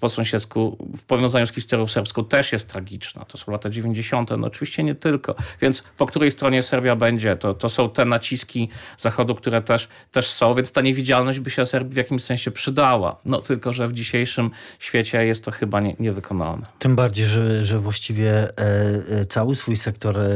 po 0.00 0.08
sąsiedzku 0.08 0.76
w 0.96 1.02
powiązaniu 1.02 1.46
z 1.46 1.52
historią 1.52 1.86
serbską 1.86 2.24
też 2.24 2.52
jest 2.52 2.68
tragiczna. 2.68 3.24
To 3.24 3.38
są 3.38 3.52
lata 3.52 3.70
90. 3.70 4.30
No 4.38 4.46
oczywiście 4.46 4.82
nie 4.82 4.94
tylko. 4.94 5.34
Więc 5.60 5.82
po 5.96 6.06
której 6.06 6.30
stronie 6.30 6.62
Serbia 6.62 6.96
będzie, 6.96 7.36
to, 7.36 7.54
to 7.54 7.68
są 7.68 7.90
te 7.90 8.04
naciski 8.04 8.68
Zachodu, 8.98 9.34
które 9.34 9.62
też, 9.62 9.88
też 10.12 10.30
są, 10.30 10.54
więc 10.54 10.72
ta 10.72 10.80
niewidzialność 10.80 11.40
by 11.40 11.50
się 11.50 11.66
Serbii 11.66 11.92
w 11.92 11.96
jakimś 11.96 12.22
sensie 12.22 12.50
przydała. 12.50 13.16
No 13.24 13.42
tylko, 13.42 13.72
że 13.72 13.88
w 13.88 13.92
dzisiejszym 13.92 14.50
świecie 14.78 15.26
jest 15.26 15.44
to 15.44 15.50
chyba 15.50 15.80
nie, 15.80 15.96
niewykonalne. 15.98 16.62
Tym 16.78 16.96
bardziej, 16.96 17.26
że, 17.26 17.64
że 17.64 17.78
właściwie 17.78 18.32
e, 18.32 18.52
e, 18.58 19.26
cały 19.26 19.54
swój 19.54 19.76
sektor 19.76 20.20
e, 20.20 20.26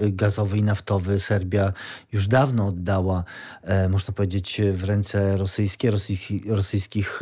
gazowy 0.00 0.58
i 0.58 0.62
naftowy 0.62 1.20
Serbia 1.20 1.72
już 2.12 2.28
dawno 2.28 2.66
oddała, 2.66 3.24
można 3.88 4.14
powiedzieć, 4.14 4.60
w 4.72 4.84
ręce 4.84 5.36
rosyjskie, 5.36 5.90
rosyjskich 6.48 7.20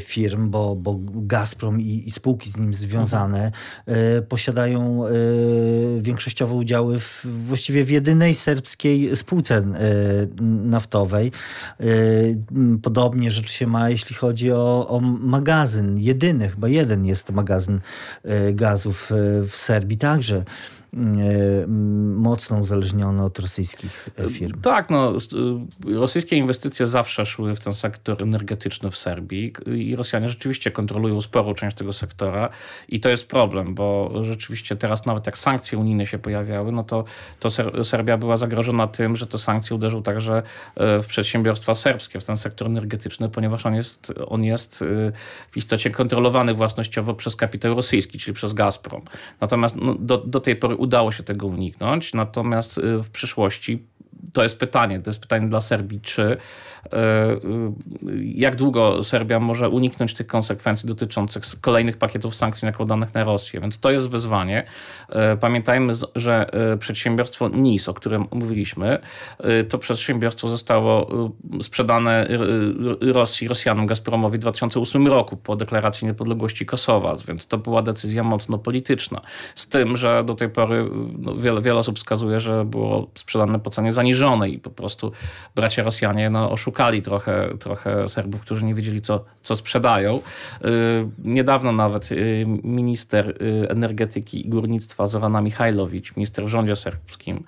firm, 0.00 0.50
bo, 0.50 0.76
bo 0.76 0.98
Gazprom 1.02 1.80
i, 1.80 2.02
i 2.06 2.10
spółki 2.10 2.50
z 2.50 2.56
nim 2.56 2.74
związane 2.74 3.52
mhm. 3.86 4.26
posiadają 4.26 5.04
większościowe 6.00 6.54
udziały 6.54 7.00
w, 7.00 7.26
właściwie 7.46 7.84
w 7.84 7.90
jedynej 7.90 8.34
serbskiej 8.34 9.16
spółce 9.16 9.62
naftowej. 10.64 11.32
Podobnie 12.82 13.30
rzecz 13.30 13.50
się 13.50 13.66
ma, 13.66 13.90
jeśli 13.90 14.16
chodzi 14.16 14.52
o, 14.52 14.88
o 14.88 15.00
magazyn. 15.00 15.98
Jedyny, 15.98 16.48
chyba 16.48 16.68
jeden 16.68 17.04
jest 17.04 17.30
magazyn 17.30 17.80
gazów 18.52 19.10
w 19.48 19.56
Serbii 19.56 19.98
także 19.98 20.44
mocno 22.16 22.58
uzależnione 22.58 23.24
od 23.24 23.38
rosyjskich 23.38 24.08
firm. 24.30 24.60
Tak, 24.60 24.90
no, 24.90 25.12
rosyjskie 25.86 26.36
inwestycje 26.36 26.86
zawsze 26.86 27.26
szły 27.26 27.54
w 27.54 27.60
ten 27.60 27.72
sektor 27.72 28.22
energetyczny 28.22 28.90
w 28.90 28.96
Serbii 28.96 29.52
i 29.66 29.96
Rosjanie 29.96 30.28
rzeczywiście 30.28 30.70
kontrolują 30.70 31.20
sporą 31.20 31.54
część 31.54 31.76
tego 31.76 31.92
sektora 31.92 32.48
i 32.88 33.00
to 33.00 33.08
jest 33.08 33.28
problem, 33.28 33.74
bo 33.74 34.12
rzeczywiście 34.22 34.76
teraz 34.76 35.06
nawet 35.06 35.26
jak 35.26 35.38
sankcje 35.38 35.78
unijne 35.78 36.06
się 36.06 36.18
pojawiały, 36.18 36.72
no 36.72 36.84
to, 36.84 37.04
to 37.40 37.50
Serbia 37.84 38.16
była 38.16 38.36
zagrożona 38.36 38.86
tym, 38.86 39.16
że 39.16 39.26
te 39.26 39.38
sankcje 39.38 39.76
uderzą 39.76 40.02
także 40.02 40.42
e, 40.76 41.02
w 41.02 41.06
przedsiębiorstwa 41.06 41.74
serbskie, 41.74 42.20
w 42.20 42.24
ten 42.24 42.36
sektor 42.36 42.66
energetyczny, 42.68 43.28
ponieważ 43.28 43.66
on 43.66 43.74
jest, 43.74 44.12
on 44.26 44.44
jest 44.44 44.82
e, 44.82 45.12
w 45.50 45.56
istocie 45.56 45.90
kontrolowany 45.90 46.54
własnościowo 46.54 47.14
przez 47.14 47.36
kapitał 47.36 47.74
rosyjski, 47.74 48.18
czyli 48.18 48.34
przez 48.34 48.52
Gazprom. 48.52 49.02
Natomiast 49.40 49.76
no, 49.76 49.94
do, 49.98 50.18
do 50.18 50.40
tej 50.40 50.56
pory 50.56 50.81
udało 50.82 51.12
się 51.12 51.22
tego 51.22 51.46
uniknąć, 51.46 52.14
natomiast 52.14 52.78
y, 52.78 52.98
w 52.98 53.10
przyszłości 53.10 53.86
to 54.32 54.42
jest 54.42 54.58
pytanie, 54.58 55.00
to 55.00 55.10
jest 55.10 55.20
pytanie 55.20 55.48
dla 55.48 55.60
Serbii, 55.60 56.00
czy 56.00 56.36
jak 58.34 58.56
długo 58.56 59.02
Serbia 59.02 59.40
może 59.40 59.68
uniknąć 59.68 60.14
tych 60.14 60.26
konsekwencji 60.26 60.88
dotyczących 60.88 61.42
kolejnych 61.60 61.96
pakietów 61.96 62.34
sankcji 62.34 62.66
nakładanych 62.66 63.14
na 63.14 63.24
Rosję. 63.24 63.60
Więc 63.60 63.78
to 63.78 63.90
jest 63.90 64.10
wyzwanie. 64.10 64.64
E, 65.08 65.36
pamiętajmy, 65.36 65.92
że 66.16 66.46
przedsiębiorstwo 66.78 67.48
NIS, 67.48 67.88
o 67.88 67.94
którym 67.94 68.24
mówiliśmy, 68.30 68.98
to 69.68 69.78
przedsiębiorstwo 69.78 70.48
zostało 70.48 71.10
sprzedane 71.62 72.28
Rosji, 73.00 73.48
Rosjanom, 73.48 73.86
Gazpromowi 73.86 74.38
w 74.38 74.40
2008 74.40 75.06
roku 75.06 75.36
po 75.36 75.56
deklaracji 75.56 76.06
niepodległości 76.06 76.66
Kosowa, 76.66 77.16
więc 77.28 77.46
to 77.46 77.58
była 77.58 77.82
decyzja 77.82 78.24
mocno 78.24 78.58
polityczna. 78.58 79.20
Z 79.54 79.68
tym, 79.68 79.96
że 79.96 80.24
do 80.24 80.34
tej 80.34 80.48
pory 80.48 80.90
no, 81.18 81.34
wiele, 81.34 81.62
wiele 81.62 81.78
osób 81.78 81.96
wskazuje, 81.96 82.40
że 82.40 82.64
było 82.64 83.10
sprzedane 83.14 83.60
po 83.60 83.70
cenie 83.70 83.92
zaniżonej 83.92 84.54
i 84.54 84.58
po 84.58 84.70
prostu 84.70 85.12
bracia 85.54 85.82
Rosjanie 85.82 86.30
no, 86.30 86.50
oszukali 86.50 86.71
oszukali 86.72 87.02
trochę, 87.02 87.48
trochę 87.58 88.08
Serbów, 88.08 88.40
którzy 88.40 88.64
nie 88.64 88.74
wiedzieli, 88.74 89.00
co, 89.00 89.24
co 89.42 89.56
sprzedają. 89.56 90.16
Y, 90.16 90.20
niedawno 91.24 91.72
nawet 91.72 92.12
y, 92.12 92.46
minister 92.64 93.28
y, 93.28 93.68
energetyki 93.68 94.46
i 94.46 94.48
górnictwa 94.48 95.06
Zorana 95.06 95.40
Michajlowicz, 95.40 96.16
minister 96.16 96.44
w 96.44 96.48
rządzie 96.48 96.76
serbskim, 96.76 97.44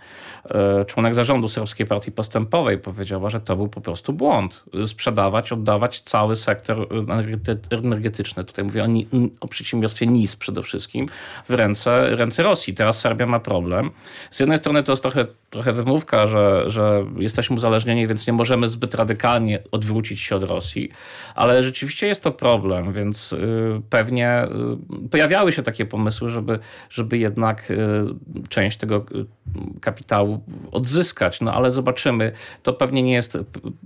członek 0.86 1.14
zarządu 1.14 1.48
Serbskiej 1.48 1.86
Partii 1.86 2.12
Postępowej 2.12 2.78
powiedziała, 2.78 3.30
że 3.30 3.40
to 3.40 3.56
był 3.56 3.68
po 3.68 3.80
prostu 3.80 4.12
błąd. 4.12 4.64
Sprzedawać, 4.86 5.52
oddawać 5.52 6.00
cały 6.00 6.36
sektor 6.36 6.88
energetyczny, 7.82 8.44
tutaj 8.44 8.64
mówię 8.64 8.84
o, 8.84 8.86
o 9.40 9.48
przedsiębiorstwie 9.48 10.06
NIS 10.06 10.36
przede 10.36 10.62
wszystkim, 10.62 11.08
w 11.48 11.54
ręce, 11.54 12.16
ręce 12.16 12.42
Rosji. 12.42 12.74
Teraz 12.74 13.00
Serbia 13.00 13.26
ma 13.26 13.40
problem. 13.40 13.90
Z 14.30 14.40
jednej 14.40 14.58
strony 14.58 14.82
to 14.82 14.92
jest 14.92 15.02
trochę, 15.02 15.26
trochę 15.50 15.72
wymówka, 15.72 16.26
że, 16.26 16.64
że 16.66 17.04
jesteśmy 17.16 17.56
uzależnieni, 17.56 18.06
więc 18.06 18.26
nie 18.26 18.32
możemy 18.32 18.68
zbyt 18.68 18.94
radykalnie 18.94 19.13
radykalnie 19.14 19.62
odwrócić 19.70 20.20
się 20.20 20.36
od 20.36 20.44
Rosji, 20.44 20.90
ale 21.34 21.62
rzeczywiście 21.62 22.06
jest 22.06 22.22
to 22.22 22.32
problem, 22.32 22.92
więc 22.92 23.32
y, 23.32 23.38
pewnie 23.90 24.44
y, 25.04 25.08
pojawiały 25.08 25.52
się 25.52 25.62
takie 25.62 25.86
pomysły, 25.86 26.28
żeby, 26.28 26.58
żeby 26.90 27.18
jednak 27.18 27.70
y, 27.70 27.76
część 28.48 28.76
tego 28.76 29.06
kapitału 29.80 30.40
odzyskać, 30.72 31.40
no 31.40 31.54
ale 31.54 31.70
zobaczymy. 31.70 32.32
To 32.62 32.72
pewnie 32.72 33.02
nie 33.02 33.12
jest, 33.12 33.38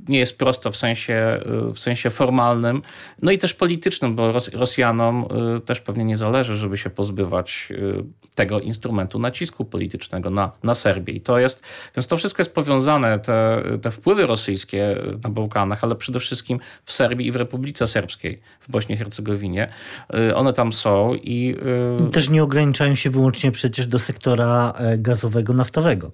nie 0.08 0.18
jest 0.18 0.38
prosto 0.38 0.70
w 0.70 0.76
sensie, 0.76 1.40
w 1.74 1.78
sensie 1.78 2.10
formalnym, 2.10 2.82
no 3.22 3.30
i 3.30 3.38
też 3.38 3.54
politycznym, 3.54 4.16
bo 4.16 4.32
Rosjanom 4.52 5.26
też 5.64 5.80
pewnie 5.80 6.04
nie 6.04 6.16
zależy, 6.16 6.56
żeby 6.56 6.76
się 6.76 6.90
pozbywać 6.90 7.72
tego 8.34 8.60
instrumentu 8.60 9.18
nacisku 9.18 9.64
politycznego 9.64 10.30
na, 10.30 10.52
na 10.62 10.74
Serbię. 10.74 11.12
I 11.12 11.20
to 11.20 11.38
jest, 11.38 11.62
więc 11.96 12.06
to 12.06 12.16
wszystko 12.16 12.40
jest 12.40 12.54
powiązane, 12.54 13.18
te, 13.18 13.62
te 13.82 13.90
wpływy 13.90 14.26
rosyjskie 14.26 14.96
na 15.24 15.30
Bałkanach, 15.30 15.84
ale 15.84 15.94
przede 15.94 16.20
wszystkim 16.20 16.60
w 16.84 16.92
Serbii 16.92 17.26
i 17.26 17.32
w 17.32 17.36
Republice 17.36 17.86
Serbskiej, 17.86 18.40
w 18.60 18.70
Bośni 18.70 18.94
i 18.94 18.98
Hercegowinie. 18.98 19.68
Y, 20.14 20.36
one 20.36 20.52
tam 20.52 20.72
są 20.72 21.14
i... 21.14 21.56
Y, 22.06 22.10
Też 22.10 22.30
nie 22.30 22.42
ograniczają 22.42 22.94
się 22.94 23.10
wyłącznie 23.10 23.50
przecież 23.50 23.86
do 23.86 23.98
sektora 23.98 24.72
e, 24.78 24.98
gazowego, 24.98 25.52
naftowego. 25.52 26.12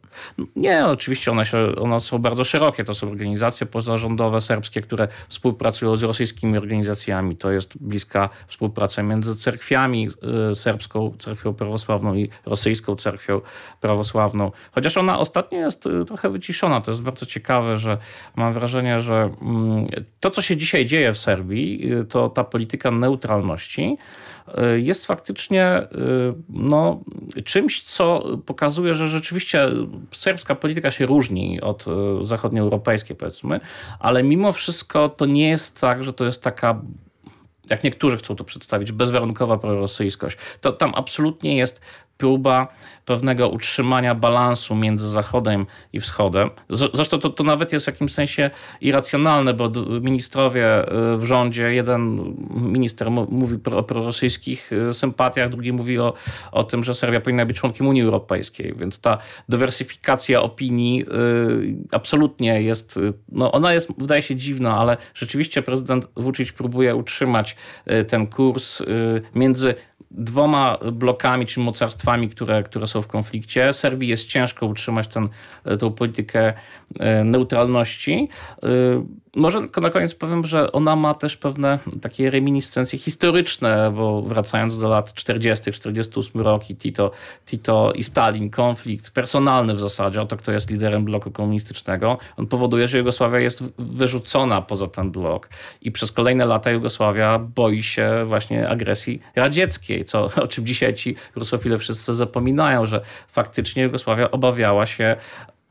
Nie, 0.56 0.86
oczywiście 0.86 1.30
one, 1.30 1.44
się, 1.44 1.74
one 1.76 2.00
są 2.00 2.18
bardzo 2.18 2.44
szerokie. 2.44 2.84
To 2.84 2.94
są 2.94 3.10
organizacje 3.10 3.66
pozarządowe 3.66 4.40
serbskie, 4.40 4.80
które 4.80 5.08
współpracują 5.28 5.96
z 5.96 6.02
rosyjskimi 6.02 6.58
organizacjami. 6.58 7.36
To 7.36 7.50
jest 7.50 7.78
bliska 7.78 8.28
współpraca 8.46 9.02
między 9.02 9.36
cerkwiami, 9.36 10.08
y, 10.50 10.54
serbską 10.54 11.14
cerkwią 11.18 11.54
prawosławną 11.54 12.14
i 12.14 12.28
rosyjską 12.46 12.96
cerkwią 12.96 13.40
prawosławną. 13.80 14.52
Chociaż 14.72 14.96
ona 14.96 15.18
ostatnio 15.18 15.58
jest 15.58 15.88
trochę 16.06 16.30
wyciszona. 16.30 16.80
To 16.80 16.90
jest 16.90 17.02
bardzo 17.02 17.26
ciekawe, 17.26 17.76
że 17.76 17.98
mam 18.36 18.52
wrażenie, 18.52 18.93
że 19.00 19.30
mm, 19.42 19.86
to, 20.20 20.30
co 20.30 20.42
się 20.42 20.56
dzisiaj 20.56 20.86
dzieje 20.86 21.12
w 21.12 21.18
Serbii, 21.18 21.92
y, 21.92 22.04
to 22.04 22.28
ta 22.28 22.44
polityka 22.44 22.90
neutralności 22.90 23.96
y, 24.48 24.80
jest 24.80 25.06
faktycznie 25.06 25.82
y, 25.82 25.86
no, 26.48 27.00
czymś, 27.44 27.82
co 27.82 28.24
pokazuje, 28.46 28.94
że 28.94 29.08
rzeczywiście 29.08 29.68
serbska 30.10 30.54
polityka 30.54 30.90
się 30.90 31.06
różni 31.06 31.60
od 31.60 31.84
zachodnioeuropejskiej, 32.22 33.16
powiedzmy, 33.16 33.60
ale 33.98 34.22
mimo 34.22 34.52
wszystko 34.52 35.08
to 35.08 35.26
nie 35.26 35.48
jest 35.48 35.80
tak, 35.80 36.04
że 36.04 36.12
to 36.12 36.24
jest 36.24 36.42
taka 36.42 36.80
jak 37.70 37.84
niektórzy 37.84 38.16
chcą 38.16 38.36
to 38.36 38.44
przedstawić, 38.44 38.92
bezwarunkowa 38.92 39.58
prorosyjskość. 39.58 40.36
To 40.60 40.72
tam 40.72 40.92
absolutnie 40.94 41.56
jest 41.56 41.80
próba 42.18 42.68
pewnego 43.04 43.48
utrzymania 43.48 44.14
balansu 44.14 44.74
między 44.74 45.08
Zachodem 45.10 45.66
i 45.92 46.00
Wschodem. 46.00 46.50
Zresztą 46.70 47.18
to, 47.18 47.30
to 47.30 47.44
nawet 47.44 47.72
jest 47.72 47.84
w 47.84 47.88
jakimś 47.88 48.12
sensie 48.12 48.50
irracjonalne, 48.80 49.54
bo 49.54 49.70
ministrowie 50.00 50.88
y, 51.14 51.16
w 51.16 51.24
rządzie, 51.24 51.74
jeden 51.74 52.34
minister 52.50 53.10
mówi 53.10 53.58
o 53.76 53.82
prorosyjskich 53.82 54.72
y, 54.72 54.94
sympatiach, 54.94 55.50
drugi 55.50 55.72
mówi 55.72 55.98
o, 55.98 56.14
o 56.52 56.64
tym, 56.64 56.84
że 56.84 56.94
Serbia 56.94 57.20
powinna 57.20 57.46
być 57.46 57.56
członkiem 57.56 57.86
Unii 57.86 58.02
Europejskiej, 58.02 58.74
więc 58.76 59.00
ta 59.00 59.18
dywersyfikacja 59.48 60.42
opinii 60.42 61.02
y, 61.02 61.06
absolutnie 61.92 62.62
jest, 62.62 63.00
no 63.32 63.52
ona 63.52 63.72
jest, 63.72 63.90
wydaje 63.98 64.22
się 64.22 64.36
dziwna, 64.36 64.78
ale 64.78 64.96
rzeczywiście 65.14 65.62
prezydent 65.62 66.08
Vucic 66.16 66.52
próbuje 66.52 66.96
utrzymać 66.96 67.53
ten 68.08 68.26
kurs 68.26 68.82
między 69.34 69.74
dwoma 70.10 70.78
blokami 70.92 71.46
czy 71.46 71.60
mocarstwami, 71.60 72.28
które, 72.28 72.62
które 72.62 72.86
są 72.86 73.02
w 73.02 73.06
konflikcie. 73.06 73.72
Serbii 73.72 74.08
jest 74.08 74.28
ciężko 74.28 74.66
utrzymać 74.66 75.08
ten, 75.08 75.28
tę 75.80 75.94
politykę 75.94 76.52
e, 77.00 77.24
neutralności. 77.24 78.28
Może 79.36 79.60
tylko 79.60 79.80
na 79.80 79.90
koniec 79.90 80.14
powiem, 80.14 80.46
że 80.46 80.72
ona 80.72 80.96
ma 80.96 81.14
też 81.14 81.36
pewne 81.36 81.78
takie 82.02 82.30
reminiscencje 82.30 82.98
historyczne, 82.98 83.92
bo 83.96 84.22
wracając 84.22 84.78
do 84.78 84.88
lat 84.88 85.14
40., 85.14 85.72
48 85.72 86.40
rok 86.40 86.70
i 86.70 86.76
Tito, 86.76 87.10
Tito 87.46 87.92
i 87.92 88.02
Stalin, 88.02 88.50
konflikt 88.50 89.10
personalny 89.10 89.74
w 89.74 89.80
zasadzie 89.80 90.22
o 90.22 90.26
to, 90.26 90.36
kto 90.36 90.52
jest 90.52 90.70
liderem 90.70 91.04
bloku 91.04 91.30
komunistycznego, 91.30 92.18
on 92.36 92.46
powoduje, 92.46 92.88
że 92.88 92.98
Jugosławia 92.98 93.38
jest 93.38 93.64
wyrzucona 93.78 94.62
poza 94.62 94.86
ten 94.86 95.10
blok 95.10 95.48
i 95.82 95.92
przez 95.92 96.12
kolejne 96.12 96.44
lata 96.44 96.70
Jugosławia 96.70 97.38
boi 97.38 97.82
się 97.82 98.24
właśnie 98.26 98.68
agresji 98.68 99.20
radzieckiej, 99.36 100.04
co, 100.04 100.24
o 100.42 100.46
czym 100.46 100.66
dzisiaj 100.66 100.94
ci 100.94 101.16
rusofile 101.36 101.78
wszyscy 101.78 102.14
zapominają, 102.14 102.86
że 102.86 103.00
faktycznie 103.28 103.82
Jugosławia 103.82 104.30
obawiała 104.30 104.86
się 104.86 105.16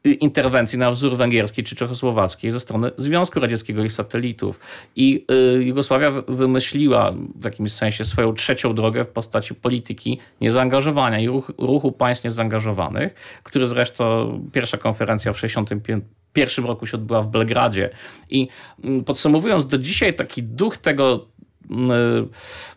interwencji 0.03 0.79
na 0.79 0.91
wzór 0.91 1.17
węgierskiej 1.17 1.63
czy 1.63 1.75
czechosłowackiej 1.75 2.51
ze 2.51 2.59
strony 2.59 2.91
Związku 2.97 3.39
Radzieckiego 3.39 3.83
i 3.83 3.89
satelitów. 3.89 4.59
I 4.95 5.25
y, 5.59 5.63
Jugosławia 5.63 6.11
wymyśliła 6.27 7.13
w 7.35 7.45
jakimś 7.45 7.71
sensie 7.71 8.05
swoją 8.05 8.33
trzecią 8.33 8.75
drogę 8.75 9.03
w 9.03 9.07
postaci 9.07 9.55
polityki 9.55 10.19
niezaangażowania 10.41 11.19
i 11.19 11.27
ruch, 11.27 11.51
ruchu 11.57 11.91
państw 11.91 12.23
niezaangażowanych, 12.23 13.13
który 13.43 13.65
zresztą 13.65 14.39
pierwsza 14.53 14.77
konferencja 14.77 15.33
w 15.33 15.35
1965 15.35 16.03
pierwszym 16.33 16.65
roku 16.65 16.85
się 16.85 16.97
odbyła 16.97 17.21
w 17.21 17.27
Belgradzie. 17.27 17.89
I 18.29 18.47
mm, 18.83 19.03
podsumowując, 19.03 19.65
do 19.65 19.77
dzisiaj 19.77 20.13
taki 20.13 20.43
duch 20.43 20.77
tego 20.77 21.27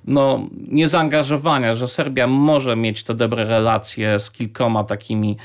no, 0.05 0.49
niezaangażowania, 0.69 1.75
że 1.75 1.89
Serbia 1.89 2.27
może 2.27 2.77
mieć 2.77 3.05
te 3.05 3.15
dobre 3.15 3.45
relacje 3.45 4.19
z 4.19 4.31
kilkoma 4.31 4.85
takimi 4.85 5.37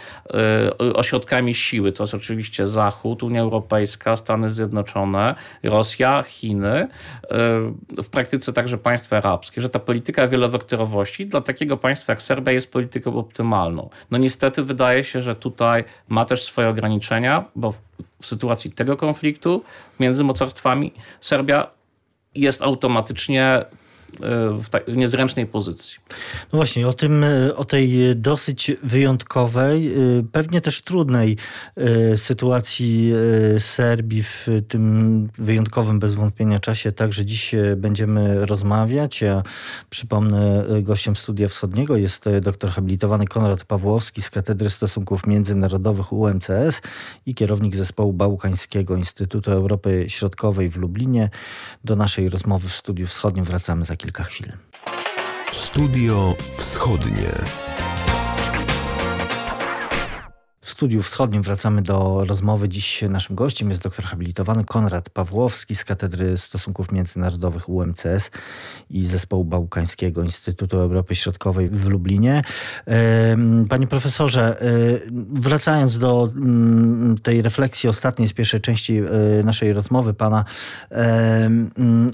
ośrodkami 0.95 1.53
siły. 1.53 1.91
To 1.91 2.03
jest 2.03 2.13
oczywiście 2.13 2.67
Zachód, 2.67 3.23
Unia 3.23 3.41
Europejska, 3.41 4.15
Stany 4.15 4.49
Zjednoczone, 4.49 5.35
Rosja, 5.63 6.23
Chiny, 6.23 6.87
w 8.03 8.09
praktyce 8.11 8.53
także 8.53 8.77
państwa 8.77 9.17
arabskie, 9.17 9.61
że 9.61 9.69
ta 9.69 9.79
polityka 9.79 10.27
wielowektorowości 10.27 11.25
dla 11.25 11.41
takiego 11.41 11.77
państwa 11.77 12.13
jak 12.13 12.21
Serbia 12.21 12.51
jest 12.51 12.71
polityką 12.71 13.15
optymalną. 13.15 13.89
No 14.11 14.17
niestety 14.17 14.63
wydaje 14.63 15.03
się, 15.03 15.21
że 15.21 15.35
tutaj 15.35 15.83
ma 16.09 16.25
też 16.25 16.43
swoje 16.43 16.69
ograniczenia, 16.69 17.45
bo 17.55 17.73
w 18.21 18.27
sytuacji 18.27 18.71
tego 18.71 18.97
konfliktu 18.97 19.63
między 19.99 20.23
mocarstwami 20.23 20.93
Serbia 21.21 21.67
jest 22.35 22.61
automatycznie 22.61 23.65
w 24.19 24.95
niezręcznej 24.95 25.45
pozycji. 25.47 25.97
No 26.53 26.57
właśnie, 26.57 26.87
o 26.87 26.93
tym, 26.93 27.25
o 27.55 27.65
tej 27.65 28.15
dosyć 28.15 28.71
wyjątkowej, 28.83 29.95
pewnie 30.31 30.61
też 30.61 30.81
trudnej 30.81 31.37
e, 31.75 32.17
sytuacji 32.17 33.13
e, 33.55 33.59
Serbii 33.59 34.23
w 34.23 34.47
tym 34.67 35.29
wyjątkowym 35.37 35.99
bez 35.99 36.13
wątpienia 36.13 36.59
czasie 36.59 36.91
także 36.91 37.25
dziś 37.25 37.55
będziemy 37.77 38.45
rozmawiać. 38.45 39.21
Ja 39.21 39.43
przypomnę, 39.89 40.65
gościem 40.81 41.15
Studia 41.15 41.47
Wschodniego 41.47 41.97
jest 41.97 42.25
doktor 42.41 42.69
habilitowany 42.69 43.25
Konrad 43.27 43.63
Pawłowski 43.63 44.21
z 44.21 44.29
Katedry 44.29 44.69
Stosunków 44.69 45.27
Międzynarodowych 45.27 46.13
UMCS 46.13 46.81
i 47.25 47.35
kierownik 47.35 47.75
zespołu 47.75 48.13
Bałkańskiego 48.13 48.95
Instytutu 48.95 49.51
Europy 49.51 50.05
Środkowej 50.07 50.69
w 50.69 50.77
Lublinie. 50.77 51.29
Do 51.83 51.95
naszej 51.95 52.29
rozmowy 52.29 52.69
w 52.69 52.73
Studiu 52.73 53.07
Wschodnim 53.07 53.45
wracamy 53.45 53.85
za 53.85 53.95
kilka 54.01 54.23
chwil. 54.23 54.51
Studio 55.51 56.35
Wschodnie. 56.57 57.31
W 60.63 60.69
Studiu 60.69 61.01
Wschodnim 61.01 61.41
wracamy 61.41 61.81
do 61.81 62.25
rozmowy. 62.25 62.69
Dziś 62.69 63.03
naszym 63.09 63.35
gościem 63.35 63.69
jest 63.69 63.83
doktor 63.83 64.05
habilitowany 64.05 64.65
Konrad 64.65 65.09
Pawłowski 65.09 65.75
z 65.75 65.85
Katedry 65.85 66.37
Stosunków 66.37 66.91
Międzynarodowych 66.91 67.69
UMCS 67.69 68.31
i 68.89 69.05
Zespołu 69.05 69.45
Bałkańskiego 69.45 70.23
Instytutu 70.23 70.79
Europy 70.79 71.15
Środkowej 71.15 71.69
w 71.69 71.85
Lublinie. 71.85 72.41
Panie 73.69 73.87
profesorze, 73.87 74.61
e, 74.61 74.65
wracając 75.33 75.99
do 75.99 76.29
mm, 76.35 77.17
tej 77.17 77.41
refleksji 77.41 77.89
ostatniej 77.89 78.27
z 78.27 78.33
pierwszej 78.33 78.61
części 78.61 78.97
e, 78.97 79.43
naszej 79.43 79.73
rozmowy 79.73 80.13
pana 80.13 80.45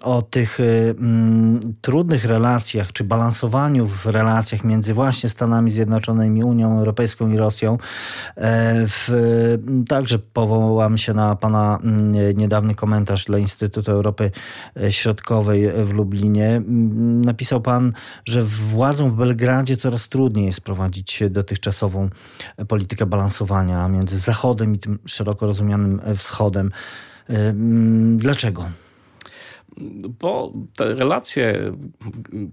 o 0.02 0.22
tych 0.22 0.60
mm, 0.60 1.60
trudnych 1.82 2.26
relacjach, 2.26 2.94
czy 2.94 3.04
balansowaniu 3.04 3.86
w 3.86 4.06
relacjach 4.06 4.64
między 4.64 4.94
właśnie 4.94 5.30
Stanami 5.30 5.72
Zjednoczonymi, 5.72 6.44
Unią 6.44 6.80
Europejską 6.80 7.32
i 7.32 7.38
Rosją, 7.38 7.78
E, 8.37 8.37
w, 8.88 9.10
także 9.88 10.20
powołam 10.20 10.98
się 10.98 11.14
na 11.14 11.36
pana 11.36 11.80
mm, 11.84 12.38
niedawny 12.38 12.76
komentarz 12.76 13.26
dla 13.26 13.38
Instytutu 13.38 13.92
Europy 13.92 14.32
Środkowej 14.90 15.72
w 15.86 15.94
Lublinie. 15.94 16.62
Napisał 17.26 17.62
pan, 17.62 17.94
że 18.26 18.44
władzom 18.44 19.10
w 19.12 19.16
Belgradzie 19.16 19.78
coraz 19.78 20.10
trudniej 20.10 20.46
jest 20.46 20.62
prowadzić 20.62 21.24
dotychczasową 21.30 22.10
politykę 22.68 23.06
balansowania 23.06 23.88
między 23.88 24.18
Zachodem 24.18 24.76
i 24.76 24.80
tym 24.80 25.00
szeroko 25.06 25.46
rozumianym 25.46 26.02
Wschodem. 26.16 26.72
E, 27.30 27.54
dlaczego? 28.18 28.66
Bo 30.20 30.54
te 30.76 30.94
relacje 30.94 31.74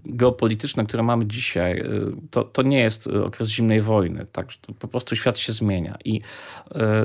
geopolityczne, 0.05 0.85
które 0.85 1.03
mamy 1.03 1.25
dzisiaj, 1.25 1.79
y, 1.79 2.11
to, 2.31 2.43
to 2.43 2.61
nie 2.61 2.79
jest 2.79 3.07
okres 3.07 3.49
zimnej 3.49 3.81
wojny. 3.81 4.25
Tak? 4.31 4.47
Po 4.79 4.87
prostu 4.87 5.15
świat 5.15 5.39
się 5.39 5.53
zmienia. 5.53 5.97
I 6.05 6.17
y, 6.17 6.21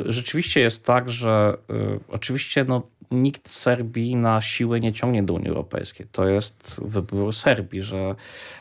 rzeczywiście 0.07 0.61
jest 0.61 0.85
tak, 0.85 1.11
że 1.11 1.57
y, 1.71 2.01
oczywiście 2.09 2.65
no, 2.65 2.83
nikt 3.11 3.51
Serbii 3.51 4.17
na 4.17 4.41
siłę 4.41 4.81
nie 4.81 4.93
ciągnie 4.93 5.23
do 5.23 5.35
Unii 5.35 5.49
Europejskiej. 5.49 6.07
To 6.13 6.29
jest 6.29 6.81
wybór 6.85 7.35
Serbii, 7.35 7.83
że, 7.83 8.15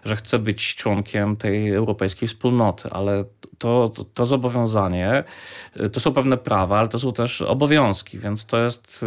że 0.04 0.16
chce 0.16 0.40
być 0.40 0.76
członkiem 0.76 1.36
tej 1.36 1.74
europejskiej 1.74 2.28
wspólnoty, 2.28 2.90
ale 2.92 3.26
to, 3.58 3.90
to, 3.90 4.04
to 4.04 4.26
zobowiązanie, 4.26 5.24
to 5.94 6.00
są 6.00 6.14
pewne 6.14 6.38
prawa, 6.38 6.80
ale 6.80 6.88
to 6.88 7.00
są 7.00 7.14
też 7.14 7.42
obowiązki, 7.42 8.20
więc 8.20 8.46
to 8.46 8.58
jest 8.58 9.06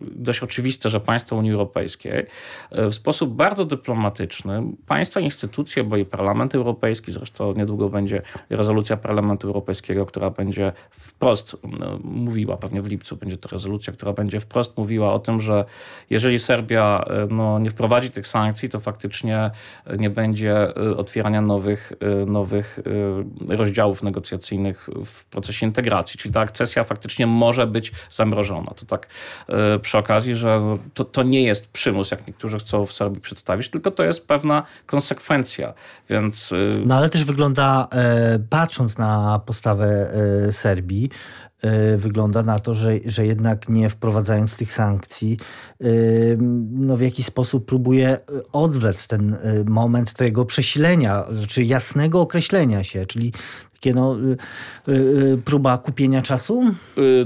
dość 0.00 0.42
oczywiste, 0.42 0.90
że 0.90 1.00
państwo 1.00 1.36
Unii 1.36 1.52
Europejskiej 1.52 1.71
Europejskiej 1.72 2.26
e, 2.70 2.86
w 2.88 2.94
sposób 2.94 3.34
bardzo 3.34 3.64
dyplomatyczny 3.64 4.62
państwa, 4.86 5.20
instytucje, 5.20 5.84
bo 5.84 5.96
i 5.96 6.04
Parlament 6.04 6.54
Europejski, 6.54 7.12
zresztą 7.12 7.54
niedługo 7.54 7.88
będzie 7.88 8.22
rezolucja 8.50 8.96
Parlamentu 8.96 9.46
Europejskiego, 9.46 10.06
która 10.06 10.30
będzie 10.30 10.72
wprost 10.90 11.56
mówiła, 12.04 12.56
pewnie 12.56 12.82
w 12.82 12.86
lipcu 12.86 13.16
będzie 13.16 13.36
to 13.36 13.48
rezolucja, 13.48 13.92
która 13.92 14.12
będzie 14.12 14.40
wprost 14.40 14.78
mówiła 14.78 15.12
o 15.12 15.18
tym, 15.18 15.40
że 15.40 15.64
jeżeli 16.10 16.38
Serbia 16.38 17.04
e, 17.06 17.26
no, 17.30 17.58
nie 17.58 17.70
wprowadzi 17.70 18.10
tych 18.10 18.26
sankcji, 18.26 18.68
to 18.68 18.80
faktycznie 18.80 19.50
nie 19.98 20.10
będzie 20.10 20.52
e, 20.52 20.96
otwierania 20.96 21.40
nowych, 21.40 21.92
nowych 22.26 22.78
rozdziałów 23.48 24.02
negocjacyjnych 24.02 24.88
w 25.04 25.24
procesie 25.24 25.66
integracji. 25.66 26.18
Czyli 26.18 26.34
ta 26.34 26.40
akcesja 26.40 26.84
faktycznie 26.84 27.26
może 27.26 27.66
być 27.66 27.92
zamrożona. 28.10 28.70
To 28.76 28.86
tak 28.86 29.06
przy 29.82 29.98
okazji, 29.98 30.34
że 30.34 30.78
to, 30.94 31.04
to 31.04 31.22
nie 31.22 31.42
jest 31.42 31.61
jest 31.62 31.72
przymus, 31.72 32.10
jak 32.10 32.26
niektórzy 32.26 32.58
chcą 32.58 32.86
w 32.86 32.92
Serbii 32.92 33.20
przedstawić, 33.20 33.68
tylko 33.68 33.90
to 33.90 34.04
jest 34.04 34.26
pewna 34.26 34.62
konsekwencja. 34.86 35.74
Więc... 36.10 36.52
Y, 36.52 36.82
no 36.86 36.94
ale 36.94 37.08
też 37.08 37.24
wygląda, 37.24 37.88
e, 37.92 38.38
patrząc 38.50 38.98
na 38.98 39.40
postawę 39.46 40.10
e, 40.46 40.52
Serbii, 40.52 41.10
e, 41.62 41.96
wygląda 41.96 42.42
na 42.42 42.58
to, 42.58 42.74
że, 42.74 42.90
że 43.06 43.26
jednak 43.26 43.68
nie 43.68 43.88
wprowadzając 43.88 44.56
tych 44.56 44.72
sankcji, 44.72 45.38
no 46.70 46.96
w 46.96 47.00
jakiś 47.00 47.26
sposób 47.26 47.66
próbuje 47.66 48.18
odwlec 48.52 49.06
ten 49.06 49.36
moment 49.66 50.12
tego 50.12 50.44
przesilenia, 50.44 51.24
czy 51.28 51.34
znaczy 51.34 51.62
jasnego 51.62 52.20
określenia 52.20 52.84
się, 52.84 53.06
czyli 53.06 53.32
no, 53.90 54.16
y, 54.18 54.36
y, 54.88 54.92
y, 54.92 55.38
próba 55.44 55.78
kupienia 55.78 56.22
czasu? 56.22 56.62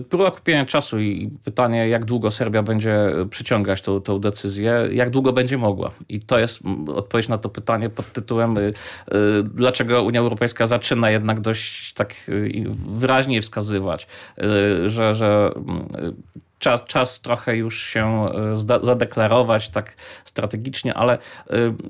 Próba 0.09 0.31
kupienia 0.31 0.67
czasu 0.67 1.01
i 1.01 1.31
pytanie, 1.45 1.89
jak 1.89 2.05
długo 2.05 2.31
Serbia 2.31 2.63
będzie 2.63 3.13
przyciągać 3.31 3.83
tą, 3.83 4.01
tą 4.01 4.19
decyzję, 4.19 4.89
jak 4.93 5.11
długo 5.11 5.33
będzie 5.33 5.59
mogła. 5.59 5.91
I 6.09 6.21
to 6.21 6.39
jest 6.39 6.61
odpowiedź 6.95 7.29
na 7.29 7.39
to 7.39 7.49
pytanie 7.49 7.91
pod 7.91 8.13
tytułem, 8.13 8.55
dlaczego 9.45 10.03
Unia 10.03 10.21
Europejska 10.21 10.67
zaczyna 10.67 11.11
jednak 11.11 11.41
dość 11.41 11.93
tak 11.93 12.15
wyraźnie 12.89 13.43
wskazywać, 13.43 14.07
że, 14.87 15.15
że 15.15 15.53
czas, 16.59 16.85
czas 16.85 17.21
trochę 17.21 17.57
już 17.57 17.83
się 17.83 18.29
e, 18.53 18.57
zadeklarować 18.83 19.69
tak 19.69 19.97
strategicznie, 20.25 20.95
ale 20.95 21.13
e, 21.15 21.19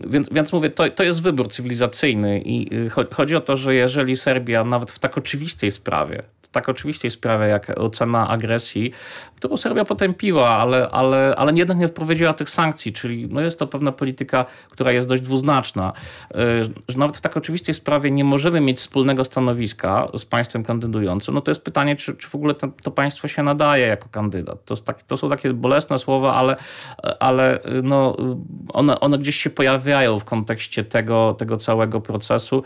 więc, 0.07 0.29
więc 0.33 0.53
mówię, 0.53 0.71
to, 0.71 0.91
to 0.91 1.05
jest 1.05 1.23
wybór 1.23 1.49
cywilizacyjny 1.49 2.41
i 2.41 2.75
e, 2.87 3.15
chodzi 3.15 3.37
o 3.37 3.41
to, 3.41 3.57
że 3.57 3.75
jeżeli 3.75 4.17
Serbia 4.17 4.65
nawet 4.65 4.91
w 4.91 4.99
tak 4.99 5.19
oczywistej 5.19 5.71
sprawie, 5.71 6.23
tak 6.57 6.69
oczywistej 6.69 7.11
sprawie 7.11 7.47
jak 7.47 7.73
ocena 7.77 8.29
agresji, 8.29 8.93
którą 9.37 9.57
Serbia 9.57 9.85
potępiła, 9.85 10.49
ale, 10.49 10.89
ale, 10.89 11.35
ale 11.37 11.53
jednak 11.53 11.79
nie 11.79 11.89
wprowadziła 11.89 12.33
tych 12.33 12.51
sankcji, 12.51 12.93
czyli 12.93 13.29
no 13.31 13.41
jest 13.41 13.59
to 13.59 13.67
pewna 13.67 13.93
polityka, 13.93 14.45
która 14.71 14.93
jest 14.93 15.09
dość 15.09 15.23
dwuznaczna, 15.23 15.93
że 16.89 16.99
nawet 16.99 17.17
w 17.17 17.21
tak 17.21 17.37
oczywistej 17.37 17.75
sprawie 17.75 18.11
nie 18.11 18.25
możemy 18.25 18.61
mieć 18.61 18.79
wspólnego 18.79 19.25
stanowiska 19.25 20.09
z 20.17 20.25
państwem 20.25 20.65
kandydującym, 20.65 21.35
no 21.35 21.41
to 21.41 21.51
jest 21.51 21.65
pytanie, 21.65 21.97
czy, 21.97 22.15
czy 22.17 22.29
w 22.29 22.35
ogóle 22.35 22.55
to, 22.55 22.69
to 22.83 22.91
państwo 22.91 23.29
się 23.29 23.43
nadaje 23.43 23.87
jako 23.87 24.09
kandydat. 24.09 24.65
To, 24.65 24.77
tak, 24.77 25.03
to 25.03 25.17
są 25.17 25.29
takie 25.31 25.53
bolesne 25.53 25.99
słowa, 25.99 26.35
ale, 26.35 26.57
ale 27.21 27.59
no, 27.83 28.17
one, 28.73 29.01
one 29.01 29.19
gdzieś 29.19 29.37
się 29.37 29.51
pojawiają 29.51 30.19
w 30.19 30.25
kontekście 30.25 30.85
tego, 30.85 31.35
tego 31.39 31.57
całego 31.57 32.01
procesu. 32.01 32.63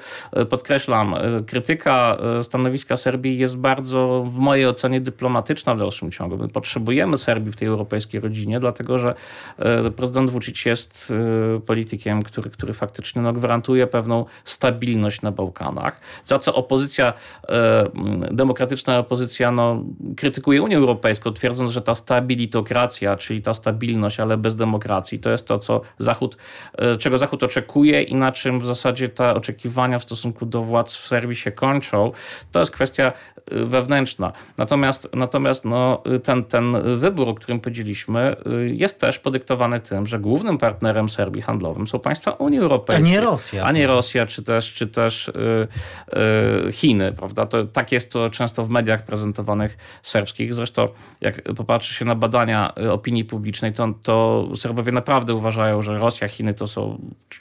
Podkreślam, 0.50 1.14
krytyka 1.46 2.18
stanowiska 2.42 2.96
Serbii 2.96 3.38
jest 3.38 3.58
bardzo, 3.58 3.79
w 4.24 4.38
mojej 4.38 4.66
ocenie, 4.66 5.00
dyplomatyczna 5.00 5.74
w 5.74 5.78
dalszym 5.78 6.10
ciągu. 6.10 6.36
My 6.36 6.48
potrzebujemy 6.48 7.16
Serbii 7.16 7.52
w 7.52 7.56
tej 7.56 7.68
europejskiej 7.68 8.20
rodzinie, 8.20 8.60
dlatego 8.60 8.98
że 8.98 9.14
e, 9.58 9.90
prezydent 9.90 10.30
Vucic 10.30 10.66
jest 10.66 11.12
e, 11.56 11.60
politykiem, 11.60 12.22
który, 12.22 12.50
który 12.50 12.72
faktycznie 12.72 13.22
no, 13.22 13.32
gwarantuje 13.32 13.86
pewną 13.86 14.24
stabilność 14.44 15.22
na 15.22 15.32
Bałkanach, 15.32 16.00
za 16.24 16.38
co 16.38 16.54
opozycja, 16.54 17.12
e, 17.48 17.90
demokratyczna 18.30 18.98
opozycja 18.98 19.52
no, 19.52 19.84
krytykuje 20.16 20.62
Unię 20.62 20.76
Europejską, 20.76 21.32
twierdząc, 21.32 21.70
że 21.70 21.80
ta 21.80 21.94
stabilitokracja, 21.94 23.16
czyli 23.16 23.42
ta 23.42 23.54
stabilność, 23.54 24.20
ale 24.20 24.36
bez 24.36 24.56
demokracji, 24.56 25.18
to 25.18 25.30
jest 25.30 25.46
to, 25.46 25.58
co 25.58 25.80
Zachód, 25.98 26.36
czego 26.98 27.18
Zachód 27.18 27.42
oczekuje 27.42 28.02
i 28.02 28.14
na 28.14 28.32
czym 28.32 28.60
w 28.60 28.66
zasadzie 28.66 29.08
te 29.08 29.34
oczekiwania 29.34 29.98
w 29.98 30.02
stosunku 30.02 30.46
do 30.46 30.62
władz 30.62 30.94
w 30.94 31.06
Serbii 31.06 31.36
się 31.36 31.52
kończą. 31.52 32.12
To 32.52 32.58
jest 32.58 32.72
kwestia 32.72 33.12
wewnętrzna. 33.66 34.32
Natomiast, 34.58 35.08
natomiast 35.14 35.64
no, 35.64 36.02
ten, 36.22 36.44
ten 36.44 36.76
wybór, 36.98 37.28
o 37.28 37.34
którym 37.34 37.60
powiedzieliśmy, 37.60 38.36
jest 38.72 39.00
też 39.00 39.18
podyktowany 39.18 39.80
tym, 39.80 40.06
że 40.06 40.18
głównym 40.18 40.58
partnerem 40.58 41.08
Serbii 41.08 41.42
handlowym 41.42 41.86
są 41.86 42.00
państwa 42.00 42.30
Unii 42.30 42.58
Europejskiej. 42.58 43.08
A 43.08 43.10
nie 43.10 43.20
Rosja. 43.20 43.64
A 43.64 43.72
nie 43.72 43.86
Rosja, 43.86 44.26
czy 44.26 44.42
też, 44.42 44.72
czy 44.72 44.86
też 44.86 45.30
Chiny, 46.72 47.12
prawda? 47.12 47.46
To, 47.46 47.64
tak 47.64 47.92
jest 47.92 48.12
to 48.12 48.30
często 48.30 48.64
w 48.64 48.70
mediach 48.70 49.04
prezentowanych 49.04 49.78
serbskich. 50.02 50.54
Zresztą 50.54 50.88
jak 51.20 51.42
popatrzy 51.56 51.94
się 51.94 52.04
na 52.04 52.14
badania 52.14 52.74
opinii 52.90 53.24
publicznej, 53.24 53.72
to, 53.72 53.88
to 54.02 54.48
Serbowie 54.56 54.92
naprawdę 54.92 55.34
uważają, 55.34 55.82
że 55.82 55.98
Rosja, 55.98 56.28
Chiny 56.28 56.54
to 56.54 56.66
są, 56.66 56.98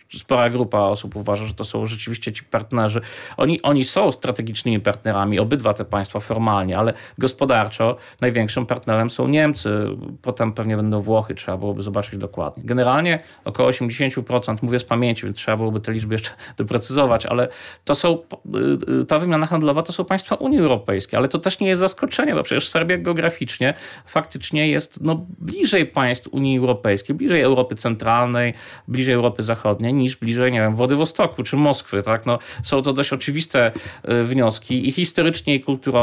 spora 0.10 0.49
grupa 0.49 0.79
osób 0.79 1.15
uważa, 1.15 1.45
że 1.45 1.53
to 1.53 1.63
są 1.63 1.86
rzeczywiście 1.86 2.32
ci 2.32 2.43
partnerzy. 2.43 3.01
Oni, 3.38 3.62
oni 3.62 3.84
są 3.84 4.12
strategicznymi 4.12 4.79
partnerami, 4.79 5.39
obydwa 5.39 5.73
te 5.73 5.86
państwa 5.86 6.09
formalnie, 6.10 6.78
ale 6.78 6.93
gospodarczo 7.17 7.95
największym 8.22 8.65
partnerem 8.65 9.10
są 9.10 9.28
Niemcy, 9.28 9.88
potem 10.22 10.54
pewnie 10.54 10.76
będą 10.76 11.02
Włochy, 11.02 11.36
trzeba 11.36 11.58
byłoby 11.58 11.82
zobaczyć 11.82 12.17
dokładnie. 12.19 12.63
Generalnie 12.65 13.19
około 13.45 13.69
80%, 13.69 14.58
mówię 14.62 14.80
z 14.80 14.86
pamięci, 14.86 15.26
więc 15.26 15.38
trzeba 15.38 15.58
byłoby 15.58 15.80
te 15.80 15.91
liczby 15.91 16.13
jeszcze 16.13 16.32
doprecyzować, 16.58 17.26
ale 17.26 17.48
to 17.84 17.95
są, 17.95 18.17
y, 18.17 19.02
y, 19.02 19.06
ta 19.06 19.19
wymiana 19.19 19.45
handlowa 19.45 19.82
to 19.82 19.91
są 19.91 20.06
państwa 20.06 20.36
Unii 20.36 20.60
Europejskiej, 20.60 21.17
ale 21.17 21.28
to 21.28 21.39
też 21.39 21.60
nie 21.60 21.67
jest 21.67 21.82
zaskoczenie, 21.82 22.36
bo 22.36 22.43
przecież 22.43 22.67
Serbia 22.67 22.98
geograficznie 22.98 23.74
faktycznie 24.06 24.67
jest 24.67 25.02
no, 25.02 25.26
bliżej 25.39 25.86
państw 25.86 26.28
Unii 26.32 26.58
Europejskiej, 26.58 27.15
bliżej 27.15 27.41
Europy 27.41 27.76
Centralnej, 27.76 28.54
bliżej 28.88 29.15
Europy 29.15 29.43
Zachodniej 29.43 29.93
niż 29.93 30.15
bliżej, 30.15 30.52
nie 30.52 30.60
wiem, 30.60 30.76
Wodywostoku 30.76 31.43
czy 31.43 31.58
Moskwy. 31.58 32.02
Tak? 32.02 32.26
No, 32.26 32.39
są 32.63 32.82
to 32.82 32.93
dość 32.93 33.13
oczywiste 33.13 33.72
y, 34.10 34.24
wnioski 34.24 34.89
i 34.89 34.91
historycznie 34.91 35.56
i 35.56 35.62
kulturowo, 35.62 35.98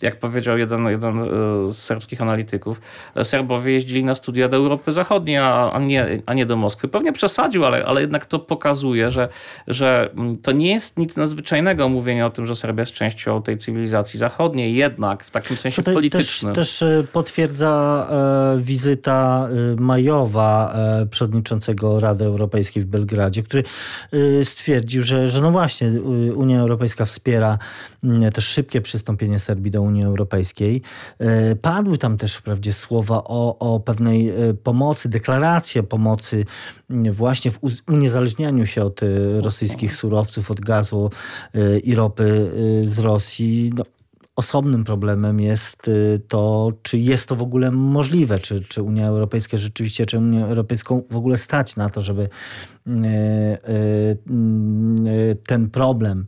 y, 0.00 0.06
jak 0.06 0.18
powiedział 0.18 0.58
jeden, 0.58 0.86
jeden 0.86 1.18
y, 1.18 1.26
z 1.72 1.78
serbskich 1.78 2.22
analityków, 2.22 2.80
Serbowie 3.22 3.72
jeździli 3.72 4.04
na 4.04 4.14
studia 4.14 4.48
do 4.48 4.56
Europy 4.56 4.92
Zachodniej, 4.92 5.38
a, 5.38 5.78
nie, 5.80 6.22
a 6.26 6.34
nie 6.34 6.46
do 6.46 6.56
Moskwy. 6.56 6.88
Pewnie 6.88 7.12
przesadził, 7.12 7.64
ale, 7.64 7.84
ale 7.86 8.00
jednak 8.00 8.26
to 8.26 8.38
pokazuje, 8.38 9.10
że, 9.10 9.28
że 9.66 10.10
mm, 10.14 10.36
to 10.36 10.52
nie 10.52 10.70
jest 10.70 10.98
nic 10.98 11.16
nadzwyczajnego 11.16 11.88
mówienie 11.88 12.26
o 12.26 12.30
tym, 12.30 12.46
że 12.46 12.56
Serbia 12.56 12.82
jest 12.82 12.92
częścią 12.92 13.42
tej 13.42 13.58
cywilizacji 13.58 14.18
zachodniej, 14.18 14.74
jednak 14.74 15.24
w 15.24 15.30
takim 15.30 15.56
sensie 15.56 15.82
Tutaj 15.82 15.94
politycznym. 15.94 16.54
Też, 16.54 16.78
też 16.78 17.08
potwierdza 17.12 18.06
e, 18.10 18.60
wizyta 18.62 19.48
majowa 19.78 20.74
e, 20.74 21.06
przewodniczącego 21.06 22.00
Rady 22.00 22.24
Europejskiej 22.24 22.82
w 22.82 22.86
Belgradzie, 22.86 23.42
który 23.42 23.64
stwierdził, 24.44 25.02
że, 25.02 25.28
że 25.28 25.40
no 25.40 25.50
właśnie 25.50 25.90
Unia 26.34 26.60
Europejska 26.60 27.04
wspiera 27.04 27.58
mm, 28.04 28.32
też 28.32 28.48
szybkie 28.48 28.79
przystąpienie 28.80 29.38
Serbii 29.38 29.70
do 29.70 29.82
Unii 29.82 30.04
Europejskiej. 30.04 30.82
Y, 31.52 31.56
padły 31.56 31.98
tam 31.98 32.16
też 32.16 32.34
wprawdzie 32.34 32.72
słowa 32.72 33.24
o, 33.24 33.58
o 33.58 33.80
pewnej 33.80 34.32
pomocy, 34.62 35.08
deklaracje 35.08 35.82
pomocy 35.82 36.44
właśnie 37.10 37.50
w 37.50 37.58
uniezależnianiu 37.88 38.66
się 38.66 38.84
od 38.84 39.00
rosyjskich 39.40 39.94
surowców, 39.94 40.50
od 40.50 40.60
gazu 40.60 41.10
i 41.84 41.94
ropy 41.94 42.50
z 42.84 42.98
Rosji. 42.98 43.72
No, 43.76 43.84
osobnym 44.40 44.84
problemem 44.84 45.40
jest 45.40 45.90
to, 46.28 46.72
czy 46.82 46.98
jest 46.98 47.28
to 47.28 47.36
w 47.36 47.42
ogóle 47.42 47.70
możliwe, 47.70 48.38
czy, 48.38 48.60
czy 48.60 48.82
Unia 48.82 49.06
Europejska 49.06 49.56
rzeczywiście, 49.56 50.06
czy 50.06 50.18
Unię 50.18 50.44
Europejską 50.44 51.02
w 51.10 51.16
ogóle 51.16 51.36
stać 51.36 51.76
na 51.76 51.90
to, 51.90 52.00
żeby 52.00 52.28
ten 55.46 55.70
problem 55.70 56.26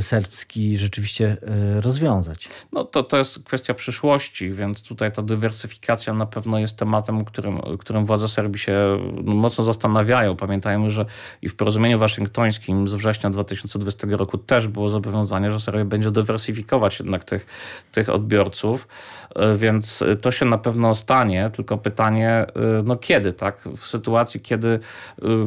serbski 0.00 0.76
rzeczywiście 0.76 1.36
e, 1.42 1.80
rozwiązać. 1.80 2.48
No 2.72 2.84
to, 2.84 3.02
to 3.02 3.16
jest 3.16 3.44
kwestia 3.44 3.74
przyszłości, 3.74 4.50
więc 4.50 4.82
tutaj 4.82 5.12
ta 5.12 5.22
dywersyfikacja 5.22 6.14
na 6.14 6.26
pewno 6.26 6.58
jest 6.58 6.76
tematem, 6.76 7.24
którym, 7.24 7.60
którym 7.78 8.04
władze 8.04 8.28
Serbii 8.28 8.58
się 8.58 8.98
no, 9.24 9.34
mocno 9.34 9.64
zastanawiają. 9.64 10.36
Pamiętajmy, 10.36 10.90
że 10.90 11.06
i 11.42 11.48
w 11.48 11.56
porozumieniu 11.56 11.98
waszyngtońskim 11.98 12.88
z 12.88 12.94
września 12.94 13.30
2020 13.30 14.06
roku 14.10 14.38
też 14.38 14.68
było 14.68 14.88
zobowiązanie, 14.88 15.50
że 15.50 15.60
Serbia 15.60 15.84
będzie 15.84 16.10
dywersyfikować 16.10 16.98
jednak 16.98 17.24
tych, 17.24 17.46
tych 17.92 18.08
odbiorców, 18.08 18.88
e, 19.36 19.54
więc 19.56 20.04
to 20.20 20.30
się 20.30 20.46
na 20.46 20.58
pewno 20.58 20.94
stanie, 20.94 21.50
tylko 21.52 21.78
pytanie, 21.78 22.30
e, 22.30 22.46
no 22.84 22.96
kiedy, 22.96 23.32
tak? 23.32 23.68
W 23.76 23.86
sytuacji, 23.86 24.40
kiedy, 24.40 24.80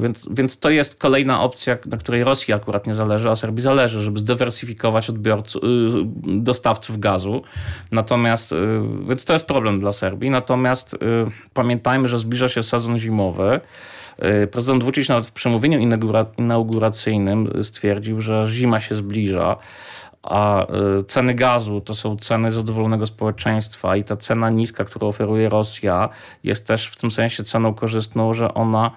więc, 0.01 0.27
więc 0.31 0.46
to 0.55 0.69
jest 0.69 0.95
kolejna 0.95 1.41
opcja, 1.41 1.77
na 1.85 1.97
której 1.97 2.23
Rosji 2.23 2.53
akurat 2.53 2.87
nie 2.87 2.93
zależy, 2.93 3.29
a 3.29 3.35
Serbii 3.35 3.61
zależy, 3.61 4.01
żeby 4.01 4.19
zdywersyfikować 4.19 4.67
dywersyfikować 4.67 5.09
odbiorców, 5.09 5.63
y, 5.63 5.67
dostawców 6.25 6.99
gazu. 6.99 7.41
Natomiast, 7.91 8.51
y, 8.51 8.55
więc 9.07 9.25
to 9.25 9.33
jest 9.33 9.45
problem 9.45 9.79
dla 9.79 9.91
Serbii. 9.91 10.29
Natomiast 10.29 10.93
y, 10.93 10.97
pamiętajmy, 11.53 12.07
że 12.07 12.17
zbliża 12.17 12.47
się 12.47 12.63
sezon 12.63 12.99
zimowy. 12.99 13.59
Prezydent 14.51 14.83
Vucic 14.83 15.09
nawet 15.09 15.25
w 15.25 15.31
przemówieniu 15.31 15.79
inauguracyjnym 16.37 17.63
stwierdził, 17.63 18.21
że 18.21 18.43
zima 18.47 18.79
się 18.79 18.95
zbliża 18.95 19.57
a 20.29 20.65
ceny 21.07 21.33
gazu 21.35 21.81
to 21.81 21.95
są 21.95 22.17
ceny 22.17 22.51
zadowolonego 22.51 23.05
społeczeństwa 23.05 23.95
i 23.95 24.03
ta 24.03 24.15
cena 24.15 24.49
niska, 24.49 24.85
którą 24.85 25.07
oferuje 25.07 25.49
Rosja, 25.49 26.09
jest 26.43 26.67
też 26.67 26.87
w 26.87 26.95
tym 26.95 27.11
sensie 27.11 27.43
ceną 27.43 27.73
korzystną, 27.73 28.33
że 28.33 28.53
ona 28.53 28.91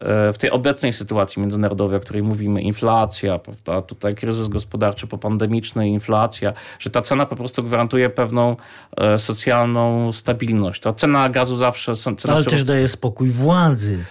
E, 0.00 0.32
w 0.32 0.38
tej 0.38 0.50
obecnej 0.50 0.92
sytuacji 0.92 1.40
międzynarodowej, 1.40 1.96
o 1.96 2.00
której 2.00 2.22
mówimy, 2.22 2.62
inflacja, 2.62 3.38
prawda, 3.38 3.82
tutaj 3.82 4.14
kryzys 4.14 4.48
gospodarczy 4.48 5.06
popandemiczny, 5.06 5.88
inflacja, 5.88 6.52
że 6.78 6.90
ta 6.90 7.02
cena 7.02 7.26
po 7.26 7.36
prostu 7.36 7.62
gwarantuje 7.62 8.10
pewną 8.10 8.56
e, 8.96 9.18
socjalną 9.18 10.12
stabilność. 10.12 10.80
Ta 10.80 10.92
cena 10.92 11.28
gazu 11.28 11.56
zawsze... 11.56 11.94
Cena 11.94 12.34
Ale 12.34 12.44
też 12.44 12.64
daje 12.64 12.88
spokój 12.88 13.28
władzy. 13.28 14.04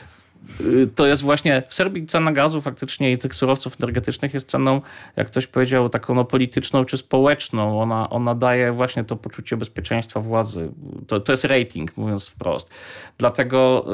Y, 0.61 0.87
to 0.95 1.05
jest 1.05 1.21
właśnie 1.21 1.63
w 1.67 1.73
Serbii 1.73 2.05
cena 2.05 2.31
gazu 2.31 2.61
faktycznie 2.61 3.11
i 3.11 3.17
tych 3.17 3.35
surowców 3.35 3.75
energetycznych 3.81 4.33
jest 4.33 4.49
ceną, 4.49 4.81
jak 5.15 5.27
ktoś 5.27 5.47
powiedział, 5.47 5.89
taką 5.89 6.15
no, 6.15 6.25
polityczną 6.25 6.85
czy 6.85 6.97
społeczną. 6.97 7.81
Ona, 7.81 8.09
ona 8.09 8.35
daje 8.35 8.71
właśnie 8.71 9.03
to 9.03 9.15
poczucie 9.15 9.57
bezpieczeństwa 9.57 10.19
władzy. 10.19 10.71
To, 11.07 11.19
to 11.19 11.33
jest 11.33 11.45
rating, 11.45 11.97
mówiąc 11.97 12.27
wprost. 12.27 12.69
Dlatego, 13.17 13.85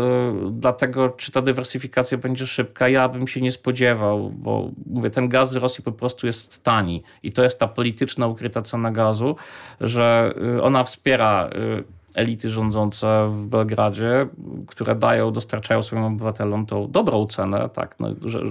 yy, 0.44 0.52
dlatego, 0.52 1.10
czy 1.10 1.32
ta 1.32 1.42
dywersyfikacja 1.42 2.18
będzie 2.18 2.46
szybka, 2.46 2.90
ja 2.90 3.10
bym 3.10 3.28
się 3.28 3.42
nie 3.42 3.52
spodziewał, 3.52 4.30
bo 4.30 4.72
mówię, 4.86 5.10
ten 5.10 5.30
gaz 5.30 5.52
z 5.52 5.56
Rosji 5.56 5.84
po 5.84 5.92
prostu 5.92 6.28
jest 6.28 6.64
tani 6.64 7.04
i 7.24 7.32
to 7.32 7.44
jest 7.44 7.60
ta 7.60 7.68
polityczna 7.68 8.28
ukryta 8.28 8.62
cena 8.62 8.92
gazu, 8.92 9.36
że 9.82 10.34
yy, 10.42 10.64
ona 10.64 10.84
wspiera 10.84 11.50
yy, 11.54 11.99
elity 12.16 12.50
rządzące 12.50 13.30
w 13.32 13.46
Belgradzie, 13.46 14.28
które 14.68 14.96
dają, 14.96 15.32
dostarczają 15.32 15.82
swoim 15.82 16.04
obywatelom 16.04 16.66
tą 16.66 16.92
dobrą 16.92 17.28
cenę, 17.28 17.70
tak, 17.74 17.96
no, 18.00 18.10
że, 18.26 18.42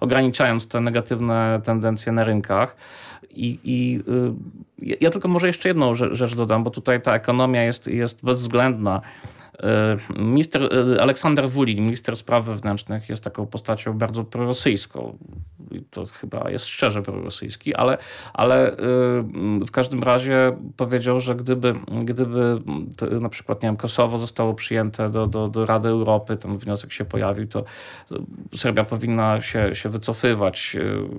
ograniczając 0.00 0.68
te 0.68 0.80
negatywne 0.80 1.60
tendencje 1.64 2.12
na 2.12 2.24
rynkach. 2.24 2.76
I, 3.30 3.58
i 3.64 4.00
y, 4.82 4.96
ja 5.00 5.10
tylko 5.10 5.28
może 5.28 5.46
jeszcze 5.46 5.68
jedną 5.68 5.94
rzecz 5.94 6.34
dodam, 6.34 6.64
bo 6.64 6.70
tutaj 6.70 7.02
ta 7.02 7.14
ekonomia 7.14 7.62
jest, 7.62 7.86
jest 7.86 8.24
bezwzględna. 8.24 9.00
Y, 9.56 10.22
minister 10.22 10.62
y, 10.62 11.00
Aleksander 11.00 11.50
Wulin, 11.50 11.84
minister 11.84 12.16
spraw 12.16 12.44
wewnętrznych, 12.44 13.08
jest 13.08 13.24
taką 13.24 13.46
postacią 13.46 13.98
bardzo 13.98 14.24
prorosyjską 14.24 15.18
to 15.90 16.06
chyba 16.06 16.50
jest 16.50 16.66
szczerze 16.66 17.02
prorosyjski, 17.02 17.74
ale, 17.74 17.98
ale 18.34 18.72
y, 18.72 18.76
w 19.66 19.70
każdym 19.70 20.02
razie 20.02 20.56
powiedział, 20.76 21.20
że 21.20 21.34
gdyby, 21.34 21.74
gdyby 22.02 22.60
na 23.20 23.28
przykład 23.28 23.62
nie 23.62 23.68
wiem, 23.68 23.76
Kosowo 23.76 24.18
zostało 24.18 24.54
przyjęte 24.54 25.10
do, 25.10 25.26
do, 25.26 25.48
do 25.48 25.66
Rady 25.66 25.88
Europy, 25.88 26.36
ten 26.36 26.58
wniosek 26.58 26.92
się 26.92 27.04
pojawił, 27.04 27.46
to 27.46 27.64
Serbia 28.54 28.84
powinna 28.84 29.40
się, 29.42 29.74
się 29.74 29.88
wycofywać 29.88 30.76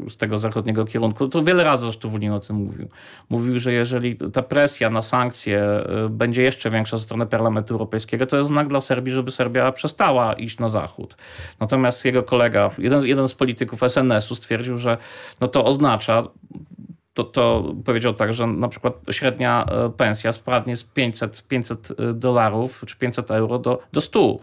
z 0.09 0.17
tego 0.17 0.37
zachodniego 0.37 0.85
kierunku. 0.85 1.27
To 1.27 1.43
wiele 1.43 1.63
razy 1.63 1.83
zresztą 1.83 2.09
Wulin 2.09 2.31
o 2.31 2.39
tym 2.39 2.55
mówił. 2.55 2.87
Mówił, 3.29 3.59
że 3.59 3.73
jeżeli 3.73 4.15
ta 4.15 4.41
presja 4.41 4.89
na 4.89 5.01
sankcje 5.01 5.63
będzie 6.09 6.43
jeszcze 6.43 6.69
większa 6.69 6.97
ze 6.97 7.03
strony 7.03 7.25
Parlamentu 7.25 7.73
Europejskiego, 7.73 8.25
to 8.27 8.37
jest 8.37 8.47
znak 8.47 8.67
dla 8.67 8.81
Serbii, 8.81 9.13
żeby 9.13 9.31
Serbia 9.31 9.71
przestała 9.71 10.33
iść 10.33 10.59
na 10.59 10.67
zachód. 10.67 11.17
Natomiast 11.59 12.05
jego 12.05 12.23
kolega, 12.23 12.71
jeden, 12.77 13.05
jeden 13.05 13.27
z 13.27 13.33
polityków 13.33 13.83
SNS-u 13.83 14.35
stwierdził, 14.35 14.77
że 14.77 14.97
no 15.41 15.47
to 15.47 15.65
oznacza, 15.65 16.23
to, 17.13 17.23
to 17.23 17.73
powiedział 17.85 18.13
tak, 18.13 18.33
że 18.33 18.47
na 18.47 18.67
przykład 18.67 18.93
średnia 19.11 19.65
e, 19.65 19.89
pensja 19.89 20.31
spadnie 20.31 20.75
z 20.75 20.83
500, 20.83 21.43
500 21.47 21.91
e, 21.91 22.13
dolarów 22.13 22.83
czy 22.87 22.97
500 22.97 23.31
euro 23.31 23.59
do, 23.59 23.79
do 23.93 24.01
100 24.01 24.37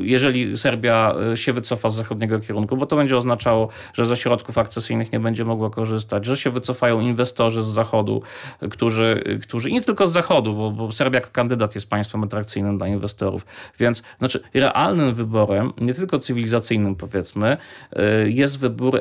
jeżeli 0.00 0.58
Serbia 0.58 1.14
się 1.34 1.52
wycofa 1.52 1.88
z 1.88 1.94
zachodniego 1.94 2.40
kierunku, 2.40 2.76
bo 2.76 2.86
to 2.86 2.96
będzie 2.96 3.16
oznaczało, 3.16 3.68
że 3.94 4.06
ze 4.06 4.16
środków 4.16 4.58
akcesyjnych 4.58 5.12
nie 5.12 5.20
będzie 5.20 5.44
mogła 5.44 5.70
korzystać, 5.70 6.26
że 6.26 6.36
się 6.36 6.50
wycofają 6.50 7.00
inwestorzy 7.00 7.62
z 7.62 7.66
zachodu, 7.66 8.22
którzy, 8.70 9.38
którzy 9.42 9.70
i 9.70 9.72
nie 9.72 9.82
tylko 9.82 10.06
z 10.06 10.12
zachodu, 10.12 10.54
bo, 10.54 10.70
bo 10.70 10.92
Serbia 10.92 11.18
jako 11.18 11.30
kandydat 11.32 11.74
jest 11.74 11.90
państwem 11.90 12.24
atrakcyjnym 12.24 12.78
dla 12.78 12.88
inwestorów. 12.88 13.46
Więc 13.78 14.02
znaczy 14.18 14.40
realnym 14.54 15.14
wyborem, 15.14 15.72
nie 15.80 15.94
tylko 15.94 16.18
cywilizacyjnym 16.18 16.94
powiedzmy, 16.94 17.56
jest 18.26 18.58
wybór, 18.58 19.00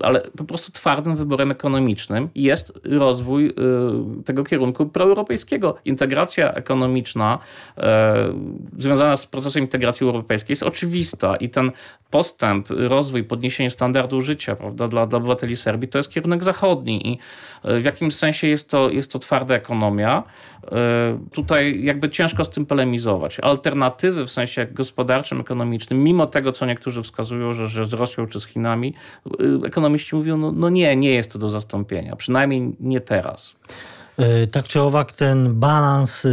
ale 0.00 0.22
po 0.36 0.44
prostu 0.44 0.72
twardym 0.72 1.16
wyborem 1.16 1.50
ekonomicznym 1.50 2.28
jest 2.34 2.72
rozwój 2.84 3.54
tego 4.24 4.44
kierunku 4.44 4.86
proeuropejskiego. 4.86 5.76
Integracja 5.84 6.52
ekonomiczna 6.52 7.38
związana 8.78 9.16
z 9.16 9.26
procesem 9.26 9.62
integracji 9.62 10.06
europejskiej 10.10 10.52
jest 10.52 10.62
oczywista 10.62 11.36
i 11.36 11.48
ten 11.48 11.72
postęp, 12.10 12.66
rozwój, 12.70 13.24
podniesienie 13.24 13.70
standardu 13.70 14.20
życia 14.20 14.56
prawda, 14.56 14.88
dla, 14.88 15.06
dla 15.06 15.18
obywateli 15.18 15.56
Serbii 15.56 15.88
to 15.88 15.98
jest 15.98 16.10
kierunek 16.10 16.44
zachodni 16.44 17.08
i 17.08 17.18
w 17.64 17.84
jakimś 17.84 18.14
sensie 18.14 18.46
jest 18.48 18.70
to, 18.70 18.90
jest 18.90 19.12
to 19.12 19.18
twarda 19.18 19.54
ekonomia. 19.54 20.22
Tutaj 21.32 21.84
jakby 21.84 22.10
ciężko 22.10 22.44
z 22.44 22.50
tym 22.50 22.66
polemizować. 22.66 23.40
Alternatywy 23.40 24.26
w 24.26 24.30
sensie 24.30 24.66
gospodarczym, 24.66 25.40
ekonomicznym, 25.40 26.04
mimo 26.04 26.26
tego, 26.26 26.52
co 26.52 26.66
niektórzy 26.66 27.02
wskazują, 27.02 27.52
że, 27.52 27.68
że 27.68 27.84
z 27.84 27.92
Rosją 27.92 28.26
czy 28.26 28.40
z 28.40 28.46
Chinami, 28.46 28.94
ekonomiści 29.66 30.16
mówią, 30.16 30.36
no, 30.36 30.52
no 30.52 30.68
nie, 30.68 30.96
nie 30.96 31.10
jest 31.10 31.32
to 31.32 31.38
do 31.38 31.50
zastąpienia. 31.50 32.16
Przynajmniej 32.16 32.72
nie 32.80 33.00
teraz. 33.00 33.56
E, 34.20 34.46
tak 34.46 34.68
czy 34.68 34.80
owak, 34.80 35.12
ten 35.12 35.54
balans, 35.54 36.26
e, 36.26 36.30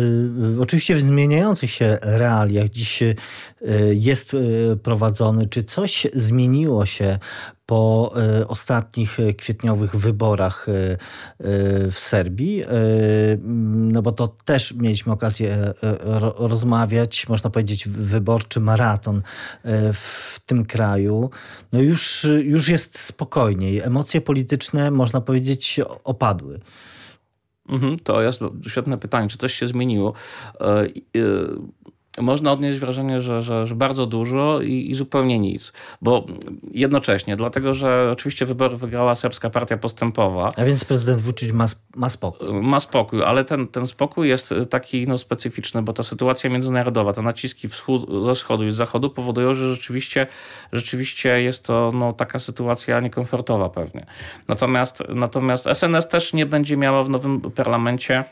oczywiście 0.61 0.95
w 0.95 1.01
zmieniających 1.01 1.71
się 1.71 1.97
realiach, 2.01 2.69
dziś 2.69 3.03
e, 3.03 3.15
jest 3.91 4.31
prowadzony. 4.83 5.45
Czy 5.45 5.63
coś 5.63 6.07
zmieniło 6.13 6.85
się 6.85 7.19
po 7.65 8.13
ostatnich 8.47 9.17
kwietniowych 9.37 9.95
wyborach 9.95 10.67
w 11.91 11.93
Serbii? 11.95 12.63
No 13.67 14.01
bo 14.01 14.11
to 14.11 14.27
też 14.27 14.73
mieliśmy 14.73 15.13
okazję 15.13 15.73
rozmawiać, 16.37 17.29
można 17.29 17.49
powiedzieć, 17.49 17.87
wyborczy 17.87 18.59
maraton 18.59 19.21
w 19.93 20.39
tym 20.45 20.65
kraju. 20.65 21.29
No 21.71 21.79
już, 21.81 22.27
już 22.43 22.69
jest 22.69 22.99
spokojniej. 22.99 23.79
Emocje 23.79 24.21
polityczne, 24.21 24.91
można 24.91 25.21
powiedzieć, 25.21 25.79
opadły. 26.03 26.59
Mhm, 27.69 27.99
to 27.99 28.21
jest 28.21 28.41
świetne 28.67 28.97
pytanie, 28.97 29.29
czy 29.29 29.37
coś 29.37 29.53
się 29.53 29.67
zmieniło. 29.67 30.13
Można 32.21 32.51
odnieść 32.51 32.79
wrażenie, 32.79 33.21
że, 33.21 33.41
że, 33.41 33.67
że 33.67 33.75
bardzo 33.75 34.05
dużo 34.05 34.61
i, 34.61 34.91
i, 34.91 34.95
zupełnie 34.95 35.39
nic. 35.39 35.73
Bo 36.01 36.25
jednocześnie, 36.71 37.35
dlatego 37.35 37.73
że 37.73 38.09
oczywiście 38.11 38.45
wybory 38.45 38.77
wygrała 38.77 39.15
serbska 39.15 39.49
partia 39.49 39.77
postępowa. 39.77 40.49
A 40.57 40.65
więc 40.65 40.85
prezydent 40.85 41.21
Vucic 41.21 41.51
ma, 41.51 41.65
ma 41.95 42.09
spokój. 42.09 42.53
Ma 42.53 42.79
spokój, 42.79 43.23
ale 43.23 43.45
ten, 43.45 43.67
ten 43.67 43.87
spokój 43.87 44.29
jest 44.29 44.53
taki 44.69 45.07
no, 45.07 45.17
specyficzny, 45.17 45.81
bo 45.81 45.93
ta 45.93 46.03
sytuacja 46.03 46.49
międzynarodowa, 46.49 47.13
te 47.13 47.21
naciski 47.21 47.67
wschód, 47.67 48.23
ze 48.23 48.33
wschodu 48.33 48.65
i 48.65 48.71
z 48.71 48.75
zachodu 48.75 49.09
powodują, 49.09 49.53
że 49.53 49.75
rzeczywiście, 49.75 50.27
rzeczywiście 50.71 51.41
jest 51.41 51.65
to 51.65 51.91
no, 51.93 52.13
taka 52.13 52.39
sytuacja 52.39 52.99
niekomfortowa 52.99 53.69
pewnie. 53.69 54.05
Natomiast, 54.47 55.03
natomiast 55.09 55.67
SNS 55.73 56.07
też 56.07 56.33
nie 56.33 56.45
będzie 56.45 56.77
miała 56.77 57.03
w 57.03 57.09
nowym 57.09 57.41
parlamencie 57.41 58.23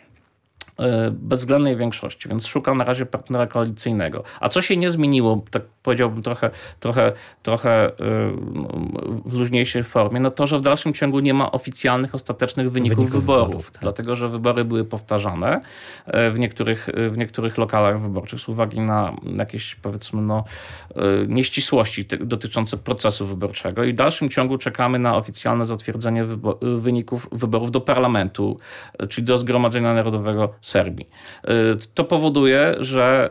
bezwzględnej 1.12 1.78
większości, 1.78 2.30
więc 2.30 2.48
szukam 2.48 2.78
na 2.78 2.84
razie 2.84 3.06
partnera 3.06 3.48
koalicyjnego. 3.48 4.24
A 4.40 4.50
co 4.50 4.62
się 4.62 4.78
nie 4.78 4.90
zmieniło, 4.90 5.44
tak 5.52 5.62
powiedziałbym 5.84 6.24
trochę, 6.24 6.50
trochę, 6.80 7.12
trochę 7.44 7.72
e, 7.72 7.92
w 9.26 9.34
luźniejszej 9.38 9.84
formie, 9.84 10.20
no 10.20 10.32
to, 10.32 10.48
że 10.48 10.58
w 10.58 10.62
dalszym 10.62 10.94
ciągu 10.94 11.20
nie 11.20 11.34
ma 11.34 11.52
oficjalnych, 11.52 12.16
ostatecznych 12.16 12.72
wyników, 12.72 12.98
wyników 12.98 13.22
wyborów, 13.22 13.48
wyborów 13.48 13.72
tak. 13.72 13.82
dlatego 13.82 14.16
że 14.16 14.30
wybory 14.30 14.66
były 14.66 14.86
powtarzane 14.86 15.62
e, 16.06 16.32
w 16.32 16.40
niektórych, 16.40 16.90
w 17.10 17.18
niektórych 17.18 17.58
lokalach 17.58 18.02
wyborczych 18.02 18.40
z 18.40 18.50
uwagi 18.50 18.80
na 18.80 19.14
jakieś 19.38 19.76
powiedzmy 19.76 20.22
no, 20.22 20.44
nieścisłości 21.28 22.06
dotyczące 22.20 22.78
procesu 22.78 23.26
wyborczego 23.26 23.84
i 23.84 23.94
w 23.94 23.96
dalszym 23.96 24.30
ciągu 24.30 24.58
czekamy 24.58 25.00
na 25.00 25.16
oficjalne 25.18 25.66
zatwierdzenie 25.66 26.26
wyników 26.62 27.28
wyborów 27.32 27.72
do 27.72 27.82
parlamentu, 27.82 28.60
czyli 29.10 29.26
do 29.26 29.38
Zgromadzenia 29.38 29.94
Narodowego 29.94 30.54
Serbii. 30.65 31.06
Y, 31.45 31.49
to 31.93 32.04
powoduje, 32.04 32.75
że 32.80 33.30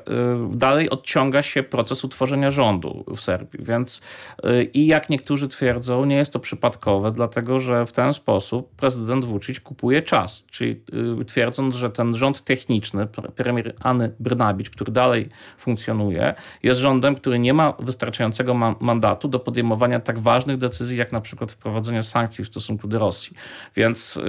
y, 0.53 0.57
dalej 0.57 0.91
odciąga 0.91 1.43
się 1.43 1.63
proces 1.63 2.05
utworzenia 2.05 2.51
rządu 2.51 3.05
w 3.17 3.21
Serbii, 3.21 3.65
więc 3.65 4.03
y, 4.45 4.65
i 4.65 4.87
jak 4.87 5.11
niektórzy 5.11 5.49
twierdzą, 5.49 6.05
nie 6.05 6.17
jest 6.17 6.33
to 6.33 6.39
przypadkowe, 6.39 7.13
dlatego 7.13 7.61
że 7.61 7.87
w 7.87 7.93
ten 7.93 8.13
sposób 8.13 8.75
prezydent 8.77 9.25
Vucic 9.25 9.61
kupuje 9.61 10.03
czas, 10.03 10.45
czyli 10.51 10.81
twierdząc, 11.27 11.77
że 11.77 11.91
ten 11.91 12.15
rząd 12.15 12.45
techniczny, 12.45 13.07
premierAny 13.37 14.13
Brnabić, 14.21 14.71
który 14.71 14.93
dalej 14.93 15.29
funkcjonuje, 15.59 16.35
jest 16.63 16.81
rządem, 16.81 17.15
który 17.15 17.39
nie 17.39 17.55
ma 17.55 17.75
wystarczającego 17.79 18.55
ma 18.55 18.75
mandatu 18.81 19.29
do 19.29 19.39
podejmowania 19.39 20.01
tak 20.01 20.19
ważnych 20.19 20.59
decyzji, 20.59 20.97
jak 20.97 21.13
na 21.13 21.21
przykład 21.21 21.53
wprowadzenie 21.53 22.03
sankcji 22.03 22.45
w 22.45 22.49
stosunku 22.49 22.89
do 22.89 22.99
Rosji. 22.99 23.37
Więc 23.77 24.21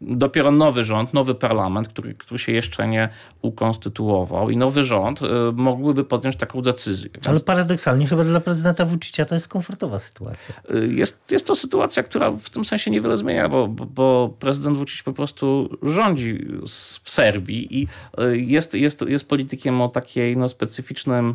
dopiero 0.00 0.50
nowy 0.50 0.84
rząd, 0.84 1.14
nowy 1.14 1.34
parlament, 1.34 1.97
który, 1.98 2.14
który 2.14 2.38
się 2.38 2.52
jeszcze 2.52 2.88
nie 2.88 3.08
ukonstytuował 3.42 4.50
i 4.50 4.56
nowy 4.56 4.82
rząd 4.82 5.22
y, 5.22 5.26
mógłby 5.52 6.04
podjąć 6.04 6.36
taką 6.36 6.62
decyzję. 6.62 7.10
Więc... 7.14 7.28
Ale 7.28 7.40
paradoksalnie 7.40 8.06
chyba 8.06 8.24
dla 8.24 8.40
prezydenta 8.40 8.84
Vucicia 8.84 9.24
to 9.24 9.34
jest 9.34 9.48
komfortowa 9.48 9.98
sytuacja. 9.98 10.54
Y, 10.74 10.86
jest, 10.94 11.20
jest 11.30 11.46
to 11.46 11.54
sytuacja, 11.54 12.02
która 12.02 12.30
w 12.30 12.50
tym 12.50 12.64
sensie 12.64 12.90
niewiele 12.90 13.16
zmienia, 13.16 13.48
bo, 13.48 13.68
bo 13.68 14.34
prezydent 14.38 14.76
Vucic 14.76 15.02
po 15.02 15.12
prostu 15.12 15.78
rządzi 15.82 16.46
w 17.02 17.10
Serbii 17.10 17.82
i 17.82 17.88
y, 18.20 18.38
jest, 18.38 18.74
jest, 18.74 19.02
jest 19.02 19.28
politykiem 19.28 19.80
o 19.80 19.88
takiej 19.88 20.36
no, 20.36 20.48
specyficznym 20.48 21.34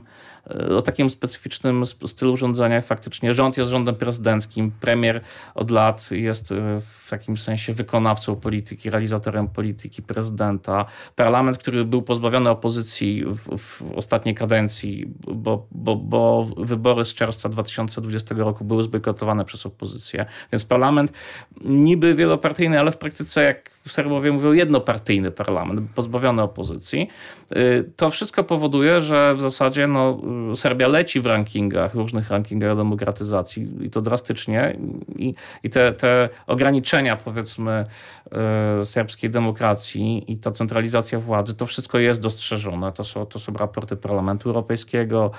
o 0.78 0.82
takim 0.82 1.10
specyficznym 1.10 1.86
stylu 1.86 2.38
rządzenia. 2.38 2.82
Faktycznie 2.82 3.34
rząd 3.34 3.58
jest 3.58 3.72
rządem 3.72 3.96
prezydenckim, 3.96 4.72
premier 4.80 5.22
od 5.56 5.72
lat 5.72 6.12
jest 6.12 6.52
e, 6.52 6.56
w 6.82 7.10
takim 7.10 7.38
sensie 7.38 7.74
wykonawcą 7.74 8.36
polityki, 8.36 8.90
realizatorem 8.90 9.48
polityki 9.48 10.02
prezydenta. 10.02 10.86
Parlament, 11.16 11.58
który 11.58 11.86
był 11.86 12.02
pozbawiony 12.02 12.50
opozycji 12.50 13.24
w, 13.26 13.58
w 13.58 13.92
ostatniej 13.96 14.36
kadencji, 14.36 15.14
bo, 15.28 15.68
bo, 15.72 15.96
bo 15.96 16.48
wybory 16.58 17.06
z 17.06 17.14
czerwca 17.14 17.50
2020 17.50 18.36
roku 18.36 18.66
były 18.66 18.84
zbojkotowane 18.84 19.46
przez 19.46 19.66
opozycję. 19.66 20.26
Więc 20.52 20.66
parlament 20.66 21.14
niby 21.62 22.16
wielopartyjny, 22.16 22.80
ale 22.80 22.92
w 22.92 22.98
praktyce, 22.98 23.44
jak 23.44 23.70
Serbowie 23.92 24.32
mówią, 24.32 24.52
jednopartyjny 24.54 25.32
parlament, 25.32 25.82
pozbawiony 25.96 26.42
opozycji. 26.42 27.08
E, 27.52 27.84
to 27.96 28.10
wszystko 28.10 28.44
powoduje, 28.44 29.00
że 29.00 29.36
w 29.36 29.42
zasadzie 29.42 29.88
no, 29.88 30.22
Serbia 30.56 30.88
leci 30.88 31.22
w 31.22 31.26
rankingach, 31.26 31.96
różnych 31.96 32.30
rankingach 32.30 32.78
demokratyzacji 32.78 33.68
i 33.82 33.90
to 33.90 34.02
drastycznie 34.02 34.78
i, 35.16 35.34
i 35.64 35.70
te, 35.70 35.94
te 35.94 36.30
ograniczenia 36.48 37.16
powiedzmy 37.16 37.86
e, 38.32 38.86
serbskiej 38.86 39.30
demokracji 39.30 40.32
i 40.32 40.38
ta 40.38 40.52
centralizacja 40.52 41.20
władzy, 41.20 41.54
to 41.54 41.66
wszystko 41.66 42.00
jest 42.00 42.22
dostrzeżone. 42.22 42.92
To 42.92 43.04
są, 43.04 43.26
to 43.26 43.40
są 43.40 43.54
raporty 43.54 43.96
Parlamentu 43.96 44.50
Europejskiego 44.50 45.32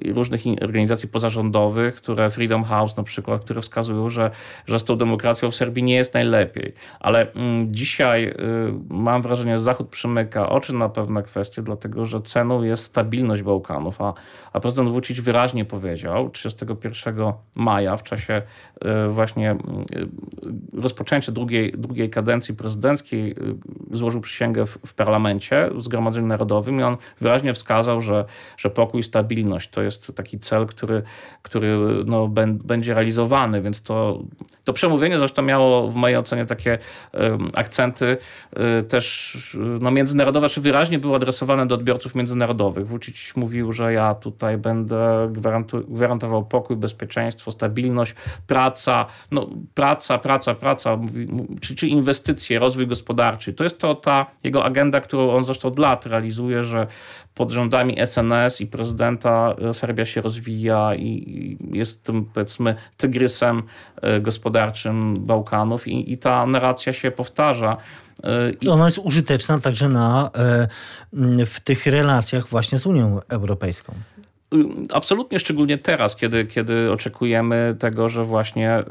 i 0.00 0.12
różnych 0.12 0.40
organizacji 0.62 1.08
pozarządowych, 1.08 1.94
które 1.94 2.30
Freedom 2.30 2.64
House 2.64 2.96
na 2.96 3.02
przykład, 3.02 3.44
które 3.44 3.60
wskazują, 3.60 4.10
że, 4.10 4.30
że 4.66 4.78
z 4.78 4.84
tą 4.84 4.96
demokracją 4.96 5.50
w 5.50 5.54
Serbii 5.54 5.82
nie 5.82 5.94
jest 5.94 6.14
najlepiej. 6.14 6.72
Ale 7.00 7.26
dzisiaj 7.66 8.28
y, 8.28 8.34
mam 8.88 9.22
wrażenie, 9.22 9.58
że 9.58 9.64
Zachód 9.64 9.88
przymyka 9.88 10.48
oczy 10.48 10.74
na 10.74 10.88
pewne 10.88 11.22
kwestie, 11.22 11.62
dlatego 11.62 12.04
że 12.04 12.20
ceną 12.20 12.62
jest 12.62 12.84
stabilność 12.84 13.42
Bałkanów 13.42 14.00
a, 14.00 14.14
a 14.52 14.60
prezydent 14.60 14.90
Vucic 14.90 15.20
wyraźnie 15.20 15.64
powiedział 15.64 16.30
31 16.30 17.32
maja 17.56 17.96
w 17.96 18.02
czasie 18.02 18.42
e, 18.80 19.08
właśnie 19.08 19.50
e, 19.50 19.56
rozpoczęcia 20.72 21.32
drugiej, 21.32 21.72
drugiej 21.72 22.10
kadencji 22.10 22.54
prezydenckiej 22.54 23.34
złożył 23.92 24.20
przysięgę 24.20 24.66
w, 24.66 24.78
w 24.86 24.94
parlamencie, 24.94 25.70
w 25.74 25.82
Zgromadzeniu 25.82 26.26
Narodowym 26.26 26.80
i 26.80 26.82
on 26.82 26.96
wyraźnie 27.20 27.54
wskazał, 27.54 28.00
że, 28.00 28.24
że 28.56 28.70
pokój 28.70 29.00
i 29.00 29.02
stabilność 29.02 29.70
to 29.70 29.82
jest 29.82 30.16
taki 30.16 30.38
cel, 30.38 30.66
który, 30.66 31.02
który 31.42 31.78
no, 32.06 32.28
będzie 32.64 32.94
realizowany, 32.94 33.62
więc 33.62 33.82
to, 33.82 34.22
to 34.64 34.72
przemówienie 34.72 35.18
zresztą 35.18 35.42
miało 35.42 35.88
w 35.88 35.94
mojej 35.94 36.16
ocenie 36.16 36.46
takie 36.46 36.78
akcenty 37.54 38.16
też 38.88 39.36
no, 39.80 39.90
międzynarodowe, 39.90 40.48
czy 40.48 40.60
wyraźnie 40.60 40.98
było 40.98 41.16
adresowane 41.16 41.66
do 41.66 41.74
odbiorców 41.74 42.14
międzynarodowych. 42.14 42.86
Vucic 42.86 43.36
mówił, 43.36 43.72
że 43.72 43.92
ja 43.92 44.14
tutaj 44.14 44.58
będę 44.58 45.32
gwarantował 45.88 46.44
pokój, 46.44 46.76
bezpieczeństwo, 46.76 47.50
stabilność, 47.50 48.14
praca, 48.46 49.06
no, 49.30 49.48
praca, 49.74 50.18
praca, 50.18 50.54
praca, 50.54 50.98
czy, 51.60 51.74
czy 51.74 51.88
inwestycje, 51.88 52.58
rozwój 52.58 52.86
gospodarczy. 52.86 53.52
To 53.52 53.64
jest 53.64 53.78
to 53.78 53.94
ta 53.94 54.26
jego 54.44 54.64
agenda, 54.64 55.00
którą 55.00 55.30
on 55.30 55.44
zresztą 55.44 55.68
od 55.68 55.78
lat 55.78 56.06
realizuje, 56.06 56.64
że 56.64 56.86
pod 57.38 57.50
rządami 57.50 57.96
SNS 58.06 58.60
i 58.60 58.66
prezydenta 58.66 59.54
Serbia 59.72 60.04
się 60.04 60.20
rozwija 60.20 60.94
i 60.94 61.56
jest 61.72 62.02
tym, 62.02 62.24
powiedzmy, 62.24 62.74
tygrysem 62.96 63.62
gospodarczym 64.20 65.14
Bałkanów 65.14 65.88
i, 65.88 66.12
i 66.12 66.18
ta 66.18 66.46
narracja 66.46 66.92
się 66.92 67.10
powtarza. 67.10 67.76
I 68.60 68.68
ona 68.68 68.84
jest 68.84 68.98
użyteczna 68.98 69.60
także 69.60 69.88
na, 69.88 70.30
w 71.46 71.60
tych 71.60 71.86
relacjach 71.86 72.48
właśnie 72.48 72.78
z 72.78 72.86
Unią 72.86 73.20
Europejską. 73.28 73.94
Absolutnie, 74.92 75.38
szczególnie 75.38 75.78
teraz, 75.78 76.16
kiedy, 76.16 76.44
kiedy 76.46 76.92
oczekujemy 76.92 77.76
tego, 77.78 78.08
że 78.08 78.24
właśnie 78.24 78.78
y, 78.78 78.84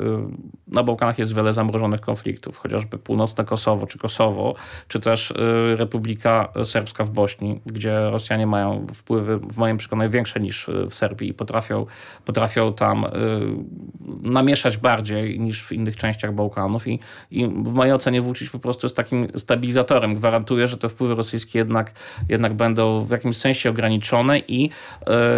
na 0.67 0.83
Bałkanach 0.83 1.19
jest 1.19 1.35
wiele 1.35 1.53
zamrożonych 1.53 2.01
konfliktów, 2.01 2.57
chociażby 2.57 2.97
północne 2.97 3.45
Kosowo, 3.45 3.87
czy 3.87 3.97
Kosowo, 3.97 4.55
czy 4.87 4.99
też 4.99 5.31
y, 5.31 5.35
Republika 5.75 6.49
Serbska 6.63 7.03
w 7.03 7.09
Bośni, 7.09 7.61
gdzie 7.65 8.09
Rosjanie 8.09 8.47
mają 8.47 8.87
wpływy, 8.93 9.37
w 9.37 9.57
moim 9.57 9.77
przekonaniu, 9.77 10.09
większe 10.09 10.39
niż 10.39 10.69
w 10.89 10.93
Serbii 10.93 11.29
i 11.29 11.33
potrafią, 11.33 11.85
potrafią 12.25 12.73
tam 12.73 13.05
y, 13.05 13.09
namieszać 14.21 14.77
bardziej 14.77 15.39
niż 15.39 15.63
w 15.63 15.71
innych 15.71 15.95
częściach 15.95 16.33
Bałkanów. 16.33 16.87
I, 16.87 16.99
i 17.31 17.47
w 17.47 17.73
mojej 17.73 17.93
ocenie 17.93 18.21
Vucic 18.21 18.49
po 18.49 18.59
prostu 18.59 18.85
jest 18.85 18.95
takim 18.95 19.27
stabilizatorem. 19.35 20.15
Gwarantuje, 20.15 20.67
że 20.67 20.77
te 20.77 20.89
wpływy 20.89 21.15
rosyjskie 21.15 21.59
jednak, 21.59 21.93
jednak 22.29 22.53
będą 22.53 23.01
w 23.01 23.09
jakimś 23.09 23.37
sensie 23.37 23.69
ograniczone 23.69 24.39
i 24.39 24.69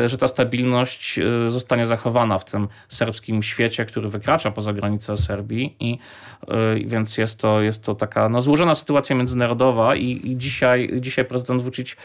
że 0.05 0.17
ta 0.17 0.27
stabilność 0.27 1.19
y, 1.19 1.49
zostanie 1.49 1.85
zachowana 1.85 2.37
w 2.37 2.45
tym 2.45 2.67
serbskim 2.87 3.43
świecie, 3.43 3.85
który 3.85 4.09
wykracza 4.09 4.51
poza 4.51 4.73
granice 4.73 5.17
Serbii 5.19 5.75
i 5.79 5.99
y, 6.43 6.47
więc 6.85 7.17
jest 7.17 7.39
to, 7.39 7.61
jest 7.61 7.83
to 7.83 7.95
taka 7.95 8.29
no, 8.29 8.41
złożona 8.41 8.75
sytuacja 8.75 9.15
międzynarodowa 9.15 9.95
i, 9.95 10.31
i 10.31 10.37
dzisiaj, 10.37 10.89
dzisiaj 11.01 11.25
prezydent 11.25 11.61
Vucic 11.61 11.91
y, 11.91 11.95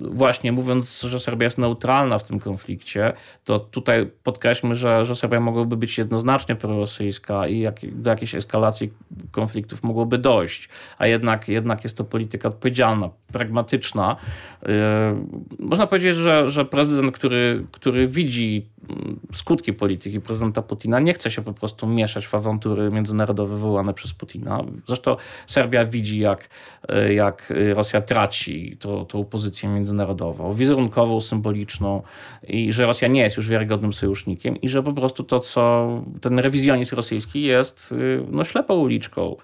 właśnie 0.00 0.52
mówiąc, 0.52 1.00
że 1.00 1.20
Serbia 1.20 1.44
jest 1.44 1.58
neutralna 1.58 2.18
w 2.18 2.28
tym 2.28 2.40
konflikcie, 2.40 3.12
to 3.44 3.58
tutaj 3.58 4.10
podkreślmy, 4.22 4.76
że, 4.76 5.04
że 5.04 5.14
Serbia 5.14 5.40
mogłaby 5.40 5.76
być 5.76 5.98
jednoznacznie 5.98 6.56
prorosyjska 6.56 7.48
i 7.48 7.58
jak, 7.58 7.74
do 7.92 8.10
jakiejś 8.10 8.34
eskalacji 8.34 8.92
konfliktów 9.30 9.82
mogłoby 9.82 10.18
dojść, 10.18 10.68
a 10.98 11.06
jednak, 11.06 11.48
jednak 11.48 11.84
jest 11.84 11.96
to 11.96 12.04
polityka 12.04 12.48
odpowiedzialna, 12.48 13.10
pragmatyczna. 13.32 14.16
Można 15.58 15.86
powiedzieć, 15.86 16.16
że, 16.16 16.48
że 16.48 16.64
prezydent, 16.64 17.12
który, 17.12 17.66
który 17.70 18.06
widzi 18.06 18.66
mm, 18.88 19.20
skutki 19.32 19.72
polityki 19.72 20.20
prezydenta 20.20 20.62
Putina, 20.62 21.00
nie 21.00 21.14
chce 21.14 21.30
się 21.30 21.42
po 21.42 21.52
prostu 21.52 21.85
mieszać 21.86 22.26
w 22.26 22.34
awantury 22.34 22.90
międzynarodowe 22.90 23.54
wywołane 23.54 23.94
przez 23.94 24.14
Putina. 24.14 24.60
Zresztą 24.86 25.16
Serbia 25.46 25.84
widzi, 25.84 26.18
jak, 26.18 26.48
jak 27.10 27.52
Rosja 27.74 28.00
traci 28.00 28.76
tą, 28.80 29.04
tą 29.04 29.24
pozycję 29.24 29.68
międzynarodową, 29.68 30.54
wizerunkową, 30.54 31.20
symboliczną 31.20 32.02
i 32.48 32.72
że 32.72 32.86
Rosja 32.86 33.08
nie 33.08 33.20
jest 33.20 33.36
już 33.36 33.48
wiarygodnym 33.48 33.92
sojusznikiem 33.92 34.60
i 34.60 34.68
że 34.68 34.82
po 34.82 34.92
prostu 34.92 35.24
to, 35.24 35.40
co 35.40 35.88
ten 36.20 36.38
rewizjonizm 36.38 36.96
rosyjski 36.96 37.42
jest 37.42 37.94
no, 38.30 38.44
ślepą 38.44 38.74
uliczką. 38.74 39.36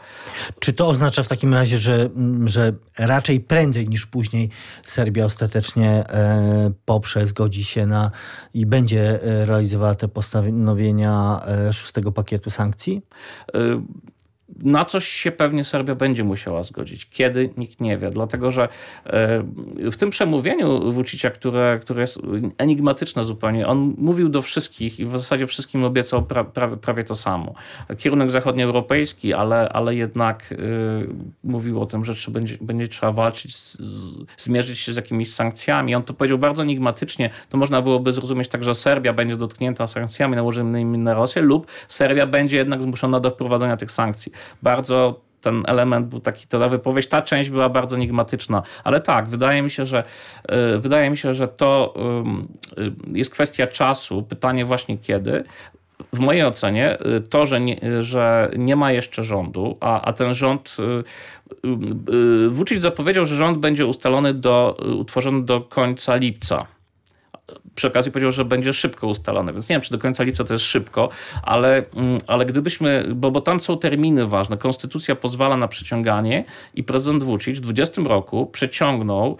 Czy 0.60 0.72
to 0.72 0.86
oznacza 0.86 1.22
w 1.22 1.28
takim 1.28 1.54
razie, 1.54 1.78
że, 1.78 2.08
że 2.44 2.72
raczej 2.98 3.40
prędzej 3.40 3.88
niż 3.88 4.06
później 4.06 4.50
Serbia 4.82 5.24
ostatecznie 5.24 5.90
e, 5.90 6.72
poprze 6.84 7.26
zgodzi 7.26 7.64
się 7.64 7.86
na 7.86 8.10
i 8.54 8.66
będzie 8.66 9.22
e, 9.22 9.46
realizowała 9.46 9.94
te 9.94 10.08
postanowienia 10.08 11.40
e, 11.46 11.72
szóstego 11.72 12.12
pakietu 12.12 12.31
sankcji? 12.50 13.02
E, 14.60 14.68
na 14.68 14.84
coś 14.84 15.08
się 15.08 15.32
pewnie 15.32 15.64
Serbia 15.64 15.94
będzie 15.94 16.24
musiała 16.24 16.62
zgodzić. 16.62 17.08
Kiedy? 17.10 17.50
Nikt 17.56 17.80
nie 17.80 17.98
wie. 17.98 18.10
Dlatego, 18.10 18.50
że 18.50 18.68
e, 19.06 19.44
w 19.90 19.96
tym 19.96 20.10
przemówieniu 20.10 20.92
Vucicia, 20.92 21.30
które, 21.30 21.78
które 21.82 22.00
jest 22.00 22.18
enigmatyczne 22.58 23.24
zupełnie, 23.24 23.66
on 23.66 23.94
mówił 23.98 24.28
do 24.28 24.42
wszystkich 24.42 25.00
i 25.00 25.04
w 25.04 25.12
zasadzie 25.12 25.46
wszystkim 25.46 25.84
obiecał 25.84 26.22
pra, 26.22 26.44
pra, 26.44 26.68
prawie 26.68 27.04
to 27.04 27.14
samo. 27.14 27.54
Kierunek 27.98 28.30
zachodnioeuropejski, 28.30 29.34
ale, 29.34 29.68
ale 29.68 29.94
jednak 29.94 30.52
y, 30.52 30.56
mówił 31.44 31.80
o 31.80 31.86
tym, 31.86 32.04
że 32.04 32.14
trzeba, 32.14 32.34
będzie, 32.34 32.56
będzie 32.60 32.88
trzeba 32.88 33.12
walczyć, 33.12 33.56
z, 33.56 33.78
zmierzyć 34.36 34.78
się 34.78 34.92
z 34.92 34.96
jakimiś 34.96 35.32
sankcjami. 35.32 35.94
On 35.94 36.02
to 36.02 36.14
powiedział 36.14 36.38
bardzo 36.38 36.62
enigmatycznie. 36.62 37.30
To 37.48 37.58
można 37.58 37.82
byłoby 37.82 38.12
zrozumieć 38.12 38.48
tak, 38.48 38.64
że 38.64 38.74
Serbia 38.74 39.12
będzie 39.12 39.36
dotknięta 39.36 39.86
sankcjami 39.86 40.36
nałożonymi 40.36 40.98
na 40.98 41.14
Rosję 41.14 41.42
lub 41.42 41.66
Serbia 41.88 42.26
będzie 42.26 42.56
jednak 42.56 42.82
zmuszona 42.82 43.20
do 43.20 43.30
wprowadzenia 43.30 43.76
tych 43.76 43.90
sankcji 43.90 44.32
bardzo 44.62 45.20
ten 45.42 45.62
element 45.66 46.06
był 46.06 46.20
taki, 46.20 46.46
ta 46.46 46.68
wypowiedź, 46.68 47.06
ta 47.06 47.22
część 47.22 47.50
była 47.50 47.68
bardzo 47.68 47.96
enigmatyczna, 47.96 48.62
ale 48.84 49.00
tak, 49.00 49.28
wydaje 49.28 49.62
mi 49.62 49.70
się, 49.70 49.86
że 49.86 50.04
y, 50.74 50.78
wydaje 50.78 51.10
mi 51.10 51.16
się, 51.16 51.34
że 51.34 51.48
to 51.48 51.94
y, 52.78 52.92
jest 53.18 53.30
kwestia 53.30 53.66
czasu, 53.66 54.22
pytanie 54.22 54.64
właśnie 54.64 54.98
kiedy. 54.98 55.44
W 56.12 56.18
mojej 56.18 56.44
ocenie 56.44 56.98
y, 57.16 57.20
to, 57.20 57.46
że 57.46 57.60
nie, 57.60 57.80
że 58.00 58.50
nie 58.56 58.76
ma 58.76 58.92
jeszcze 58.92 59.22
rządu, 59.22 59.76
a, 59.80 60.00
a 60.00 60.12
ten 60.12 60.34
rząd 60.34 60.76
Vucic 62.48 62.82
zapowiedział, 62.82 63.24
że 63.24 63.36
rząd 63.36 63.58
będzie 63.58 63.86
ustalony 63.86 64.34
do, 64.34 64.76
utworzony 65.00 65.44
do 65.44 65.60
końca 65.60 66.16
lipca 66.16 66.66
przy 67.74 67.86
okazji 67.86 68.12
powiedział, 68.12 68.30
że 68.30 68.44
będzie 68.44 68.72
szybko 68.72 69.06
ustalone, 69.06 69.52
więc 69.52 69.68
nie 69.68 69.74
wiem, 69.74 69.80
czy 69.80 69.90
do 69.90 69.98
końca 69.98 70.24
lipca 70.24 70.44
to 70.44 70.54
jest 70.54 70.64
szybko, 70.64 71.08
ale, 71.42 71.84
mm, 71.96 72.18
ale 72.26 72.44
gdybyśmy, 72.44 73.08
bo, 73.14 73.30
bo 73.30 73.40
tam 73.40 73.60
są 73.60 73.78
terminy 73.78 74.26
ważne. 74.26 74.56
Konstytucja 74.56 75.14
pozwala 75.14 75.56
na 75.56 75.68
przeciąganie 75.68 76.44
i 76.74 76.84
prezydent 76.84 77.22
Vucic 77.22 77.58
w 77.58 77.60
2020 77.60 78.02
roku 78.02 78.46
przeciągnął 78.46 79.36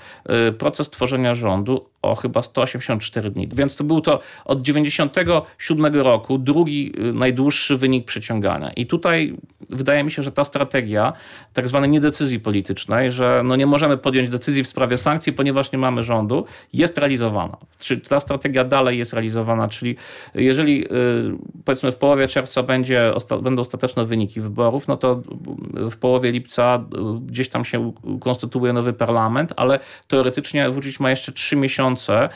y, 0.48 0.52
proces 0.52 0.90
tworzenia 0.90 1.34
rządu 1.34 1.86
o 2.02 2.14
chyba 2.14 2.42
184 2.42 3.30
dni. 3.30 3.48
Więc 3.54 3.76
to 3.76 3.84
był 3.84 4.00
to 4.00 4.20
od 4.44 4.62
97 4.62 5.94
roku 5.94 6.38
drugi 6.38 6.92
y, 6.98 7.12
najdłuższy 7.12 7.76
wynik 7.76 8.06
przeciągania. 8.06 8.72
I 8.72 8.86
tutaj 8.86 9.36
wydaje 9.70 10.04
mi 10.04 10.10
się, 10.10 10.22
że 10.22 10.32
ta 10.32 10.44
strategia 10.44 11.12
tak 11.52 11.68
zwanej 11.68 11.90
niedecyzji 11.90 12.40
politycznej, 12.40 13.10
że 13.10 13.42
no 13.44 13.56
nie 13.56 13.66
możemy 13.66 13.98
podjąć 13.98 14.28
decyzji 14.28 14.64
w 14.64 14.68
sprawie 14.68 14.96
sankcji, 14.96 15.32
ponieważ 15.32 15.72
nie 15.72 15.78
mamy 15.78 16.02
rządu, 16.02 16.44
jest 16.72 16.98
realizowana. 16.98 17.56
Czy 17.78 18.00
ta 18.00 18.20
strategia 18.22 18.64
dalej 18.64 18.98
jest 18.98 19.12
realizowana, 19.12 19.68
czyli 19.68 19.96
jeżeli 20.34 20.84
y, 20.84 20.88
powiedzmy 21.64 21.92
w 21.92 21.96
połowie 21.96 22.28
czerwca 22.28 22.62
będzie, 22.62 23.12
będą 23.42 23.62
ostateczne 23.62 24.04
wyniki 24.04 24.40
wyborów, 24.40 24.88
no 24.88 24.96
to 24.96 25.22
w 25.74 25.96
połowie 25.96 26.32
lipca 26.32 26.84
y, 27.16 27.20
gdzieś 27.26 27.48
tam 27.48 27.64
się 27.64 27.92
konstytuuje 28.20 28.72
nowy 28.72 28.92
parlament, 28.92 29.52
ale 29.56 29.78
teoretycznie 30.08 30.70
Vucic 30.70 31.00
ma 31.00 31.10
jeszcze 31.10 31.32
trzy 31.32 31.56
miesiące, 31.56 32.28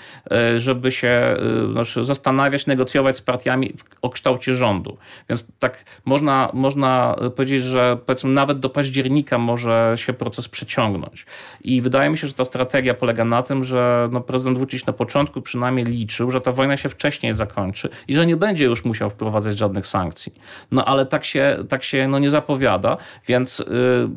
y, 0.57 0.61
żeby 0.61 0.91
się 0.91 1.37
znaczy 1.73 2.05
zastanawiać, 2.05 2.67
negocjować 2.67 3.17
z 3.17 3.23
partiami 3.23 3.75
o 4.03 4.11
kształcie 4.11 4.55
rządu. 4.55 4.97
Więc 5.29 5.47
tak 5.59 5.85
można, 6.05 6.51
można 6.53 7.17
powiedzieć, 7.37 7.63
że 7.63 7.99
powiedzmy 8.07 8.31
nawet 8.31 8.59
do 8.59 8.71
października 8.71 9.39
może 9.39 9.93
się 9.97 10.13
proces 10.13 10.49
przeciągnąć. 10.49 11.27
I 11.65 11.81
wydaje 11.81 12.11
mi 12.11 12.19
się, 12.19 12.27
że 12.27 12.33
ta 12.33 12.45
strategia 12.45 12.95
polega 12.95 13.25
na 13.25 13.43
tym, 13.43 13.65
że 13.65 14.09
no, 14.13 14.21
prezydent 14.21 14.59
Vucic 14.59 14.87
na 14.87 14.93
początku 14.93 15.43
przynajmniej 15.43 15.76
liczył, 15.85 16.31
że 16.31 16.41
ta 16.41 16.53
wojna 16.53 16.77
się 16.77 16.89
wcześniej 16.89 17.33
zakończy 17.33 17.89
i 18.09 18.15
że 18.15 18.27
nie 18.27 18.37
będzie 18.37 18.65
już 18.65 18.85
musiał 18.85 19.11
wprowadzać 19.11 19.59
żadnych 19.59 19.87
sankcji. 19.87 20.35
No 20.71 20.85
ale 20.85 21.07
tak 21.07 21.25
się, 21.25 21.65
tak 21.69 21.83
się 21.83 22.09
no, 22.09 22.19
nie 22.19 22.31
zapowiada, 22.31 22.97
więc 23.27 23.59
yy, 23.59 23.67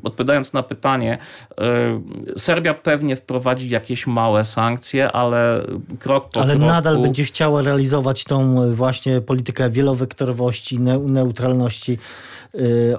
odpowiadając 0.04 0.54
na 0.54 0.64
pytanie, 0.64 1.18
yy, 1.58 2.40
Serbia 2.40 2.74
pewnie 2.74 3.16
wprowadzi 3.16 3.70
jakieś 3.70 4.08
małe 4.08 4.46
sankcje, 4.46 5.12
ale 5.12 5.66
krok 6.00 6.30
po 6.30 6.42
ale 6.42 6.54
kroku... 6.54 6.66
Ale 6.66 6.74
nadal 6.74 7.02
będzie 7.02 7.24
chciała 7.24 7.62
realizować 7.62 8.24
tą 8.24 8.72
właśnie 8.74 9.22
politykę 9.22 9.70
wielowektorowości, 9.70 10.80
neutralności 11.00 11.94
Y, 11.94 12.39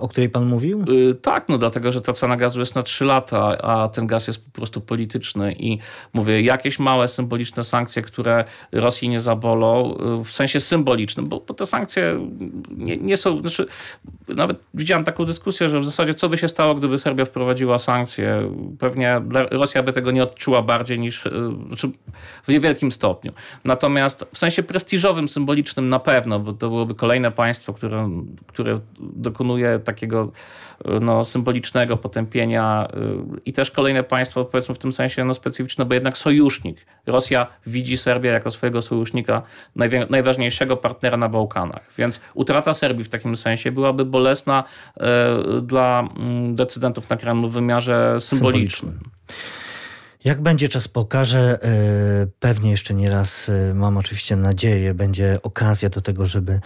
o 0.01 0.09
której 0.09 0.29
pan 0.29 0.47
mówił? 0.47 0.85
Y, 1.11 1.15
tak, 1.15 1.49
no 1.49 1.59
dlatego, 1.59 1.93
że 1.93 2.01
ta 2.01 2.13
cena 2.13 2.37
gazu 2.37 2.61
jest 2.61 2.75
na 2.75 2.83
3 2.83 3.05
lata, 3.05 3.59
a 3.59 3.89
ten 3.89 4.07
gaz 4.07 4.27
jest 4.27 4.45
po 4.45 4.51
prostu 4.51 4.81
polityczny 4.81 5.53
i 5.53 5.79
mówię, 6.13 6.43
jakieś 6.43 6.79
małe 6.79 7.09
symboliczne 7.09 7.65
sankcje, 7.65 8.03
które 8.03 8.45
Rosji 8.73 9.09
nie 9.09 9.21
zabolą, 9.21 9.95
y, 10.21 10.25
w 10.25 10.31
sensie 10.31 10.61
symbolicznym, 10.61 11.29
bo, 11.29 11.41
bo 11.49 11.55
te 11.55 11.67
sankcje 11.67 12.29
nie, 12.71 12.97
nie, 12.97 13.17
są, 13.17 13.39
znaczy 13.39 13.67
nawet 14.29 14.61
widziałem 14.75 15.05
taką 15.05 15.25
dyskusję, 15.25 15.69
że 15.69 15.81
w 15.81 15.85
zasadzie 15.85 16.15
co 16.15 16.29
by 16.29 16.37
się 16.37 16.49
stało, 16.49 16.75
gdyby 16.75 16.99
Serbia 16.99 17.25
wprowadziła 17.25 17.79
sankcje, 17.79 18.53
pewnie 18.79 19.23
Rosja 19.51 19.83
by 19.83 19.93
tego 19.93 20.11
nie 20.11 20.23
odczuła 20.23 20.63
bardziej 20.63 20.99
niż, 20.99 21.25
znaczy 21.67 21.91
w 22.43 22.49
niewielkim 22.49 22.93
stopniu. 22.93 23.33
Natomiast 23.65 24.25
w 24.33 24.39
sensie 24.39 24.63
prestiżowym, 24.63 25.29
symbolicznym 25.29 25.89
na 25.89 25.99
pewno, 25.99 26.41
bo 26.41 26.53
to 26.53 26.69
byłoby 26.69 26.95
kolejne 26.95 27.31
państwo, 27.31 27.73
które, 27.73 28.11
które 28.47 28.75
dokonuje 29.01 29.40
dokonuje 29.41 29.79
takiego 29.79 30.33
e, 30.85 31.01
no, 31.01 31.25
symbolicznego 31.25 31.97
potępienia 31.97 32.89
e, 32.93 32.97
i 33.45 33.53
też 33.53 33.71
kolejne 33.71 34.03
państwo, 34.03 34.45
powiedzmy 34.45 34.75
w 34.75 34.79
tym 34.79 34.93
sensie 34.93 35.25
no, 35.25 35.35
specyficzne, 35.35 35.85
bo 35.85 35.95
jednak 35.95 36.19
sojusznik. 36.19 36.87
Rosja 37.07 37.47
widzi 37.67 37.97
Serbię 37.97 38.31
jako 38.31 38.51
swojego 38.51 38.83
sojusznika, 38.83 39.43
najważniejszego 40.11 40.77
partnera 40.77 41.17
na 41.17 41.29
Bałkanach. 41.29 41.91
Więc 41.99 42.21
utrata 42.35 42.75
Serbii 42.75 43.05
w 43.05 43.09
takim 43.09 43.37
sensie 43.37 43.73
byłaby 43.73 44.05
bolesna 44.05 44.65
e, 44.97 45.61
dla 45.63 46.09
mm, 46.17 46.55
decydentów 46.55 47.11
na 47.11 47.17
Kremlu 47.17 47.49
w 47.49 47.53
wymiarze 47.53 48.17
symbolicznym. 48.21 48.91
symbolicznym. 48.91 49.11
Jak 50.25 50.41
będzie 50.41 50.69
czas 50.69 50.89
pokaże, 50.89 51.59
e, 51.63 52.27
pewnie 52.41 52.71
jeszcze 52.71 52.95
nie 52.95 53.11
raz, 53.11 53.49
e, 53.49 53.75
mam 53.75 53.97
oczywiście 53.97 54.37
nadzieję, 54.37 54.95
będzie 54.95 55.39
okazja 55.43 55.89
do 55.89 56.01
tego, 56.01 56.27
żeby 56.27 56.61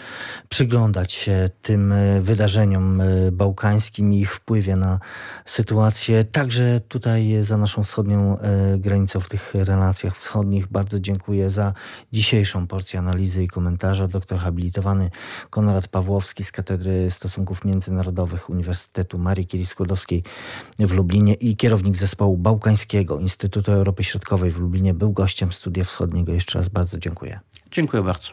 przyglądać 0.48 1.12
się 1.12 1.50
tym 1.62 1.92
e, 1.92 2.20
wydarzeniom 2.20 3.02
bałkańskim 3.32 4.12
i 4.12 4.20
ich 4.20 4.34
wpływie 4.34 4.76
na 4.76 5.00
sytuację, 5.44 6.24
także 6.24 6.80
tutaj 6.88 7.36
za 7.40 7.56
naszą 7.56 7.84
wschodnią 7.84 8.38
granicą 8.78 9.20
w 9.20 9.28
tych 9.28 9.54
relacjach 9.54 10.16
wschodnich. 10.16 10.66
Bardzo 10.66 11.00
dziękuję 11.00 11.50
za 11.50 11.72
dzisiejszą 12.12 12.66
porcję 12.66 12.98
analizy 12.98 13.42
i 13.42 13.48
komentarza. 13.48 14.08
Doktor 14.08 14.38
habilitowany 14.38 15.10
Konrad 15.50 15.88
Pawłowski 15.88 16.44
z 16.44 16.52
Katedry 16.52 17.10
Stosunków 17.10 17.64
Międzynarodowych 17.64 18.50
Uniwersytetu 18.50 19.18
Marii 19.18 19.46
Curie-Skłodowskiej 19.46 20.22
w 20.78 20.92
Lublinie 20.92 21.34
i 21.34 21.56
kierownik 21.56 21.96
zespołu 21.96 22.36
bałkańskiego 22.36 23.18
Instytutu 23.18 23.43
Instytutu 23.44 23.72
Europy 23.72 24.04
Środkowej 24.04 24.50
w 24.50 24.58
Lublinie 24.58 24.94
był 24.94 25.12
gościem 25.12 25.52
Studia 25.52 25.84
Wschodniego. 25.84 26.32
Jeszcze 26.32 26.58
raz 26.58 26.68
bardzo 26.68 26.98
dziękuję. 26.98 27.40
Dziękuję 27.70 28.02
bardzo. 28.02 28.28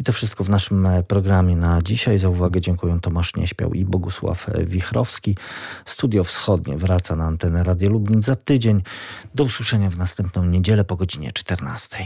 I 0.00 0.04
to 0.04 0.12
wszystko 0.12 0.44
w 0.44 0.50
naszym 0.50 0.86
e, 0.86 1.02
programie 1.02 1.56
na 1.56 1.82
dzisiaj. 1.82 2.18
Za 2.18 2.28
uwagę 2.28 2.60
dziękuję 2.60 2.98
Tomasz 3.02 3.36
Nieśpiał 3.36 3.74
i 3.74 3.84
Bogusław 3.84 4.48
e, 4.48 4.64
Wichrowski. 4.64 5.36
Studio 5.84 6.24
Wschodnie 6.24 6.76
wraca 6.76 7.16
na 7.16 7.24
antenę 7.24 7.64
Radio 7.64 7.90
Lublin 7.90 8.22
za 8.22 8.36
tydzień. 8.36 8.82
Do 9.34 9.44
usłyszenia 9.44 9.90
w 9.90 9.98
następną 9.98 10.44
niedzielę 10.44 10.84
po 10.84 10.96
godzinie 10.96 11.32
14. 11.32 11.96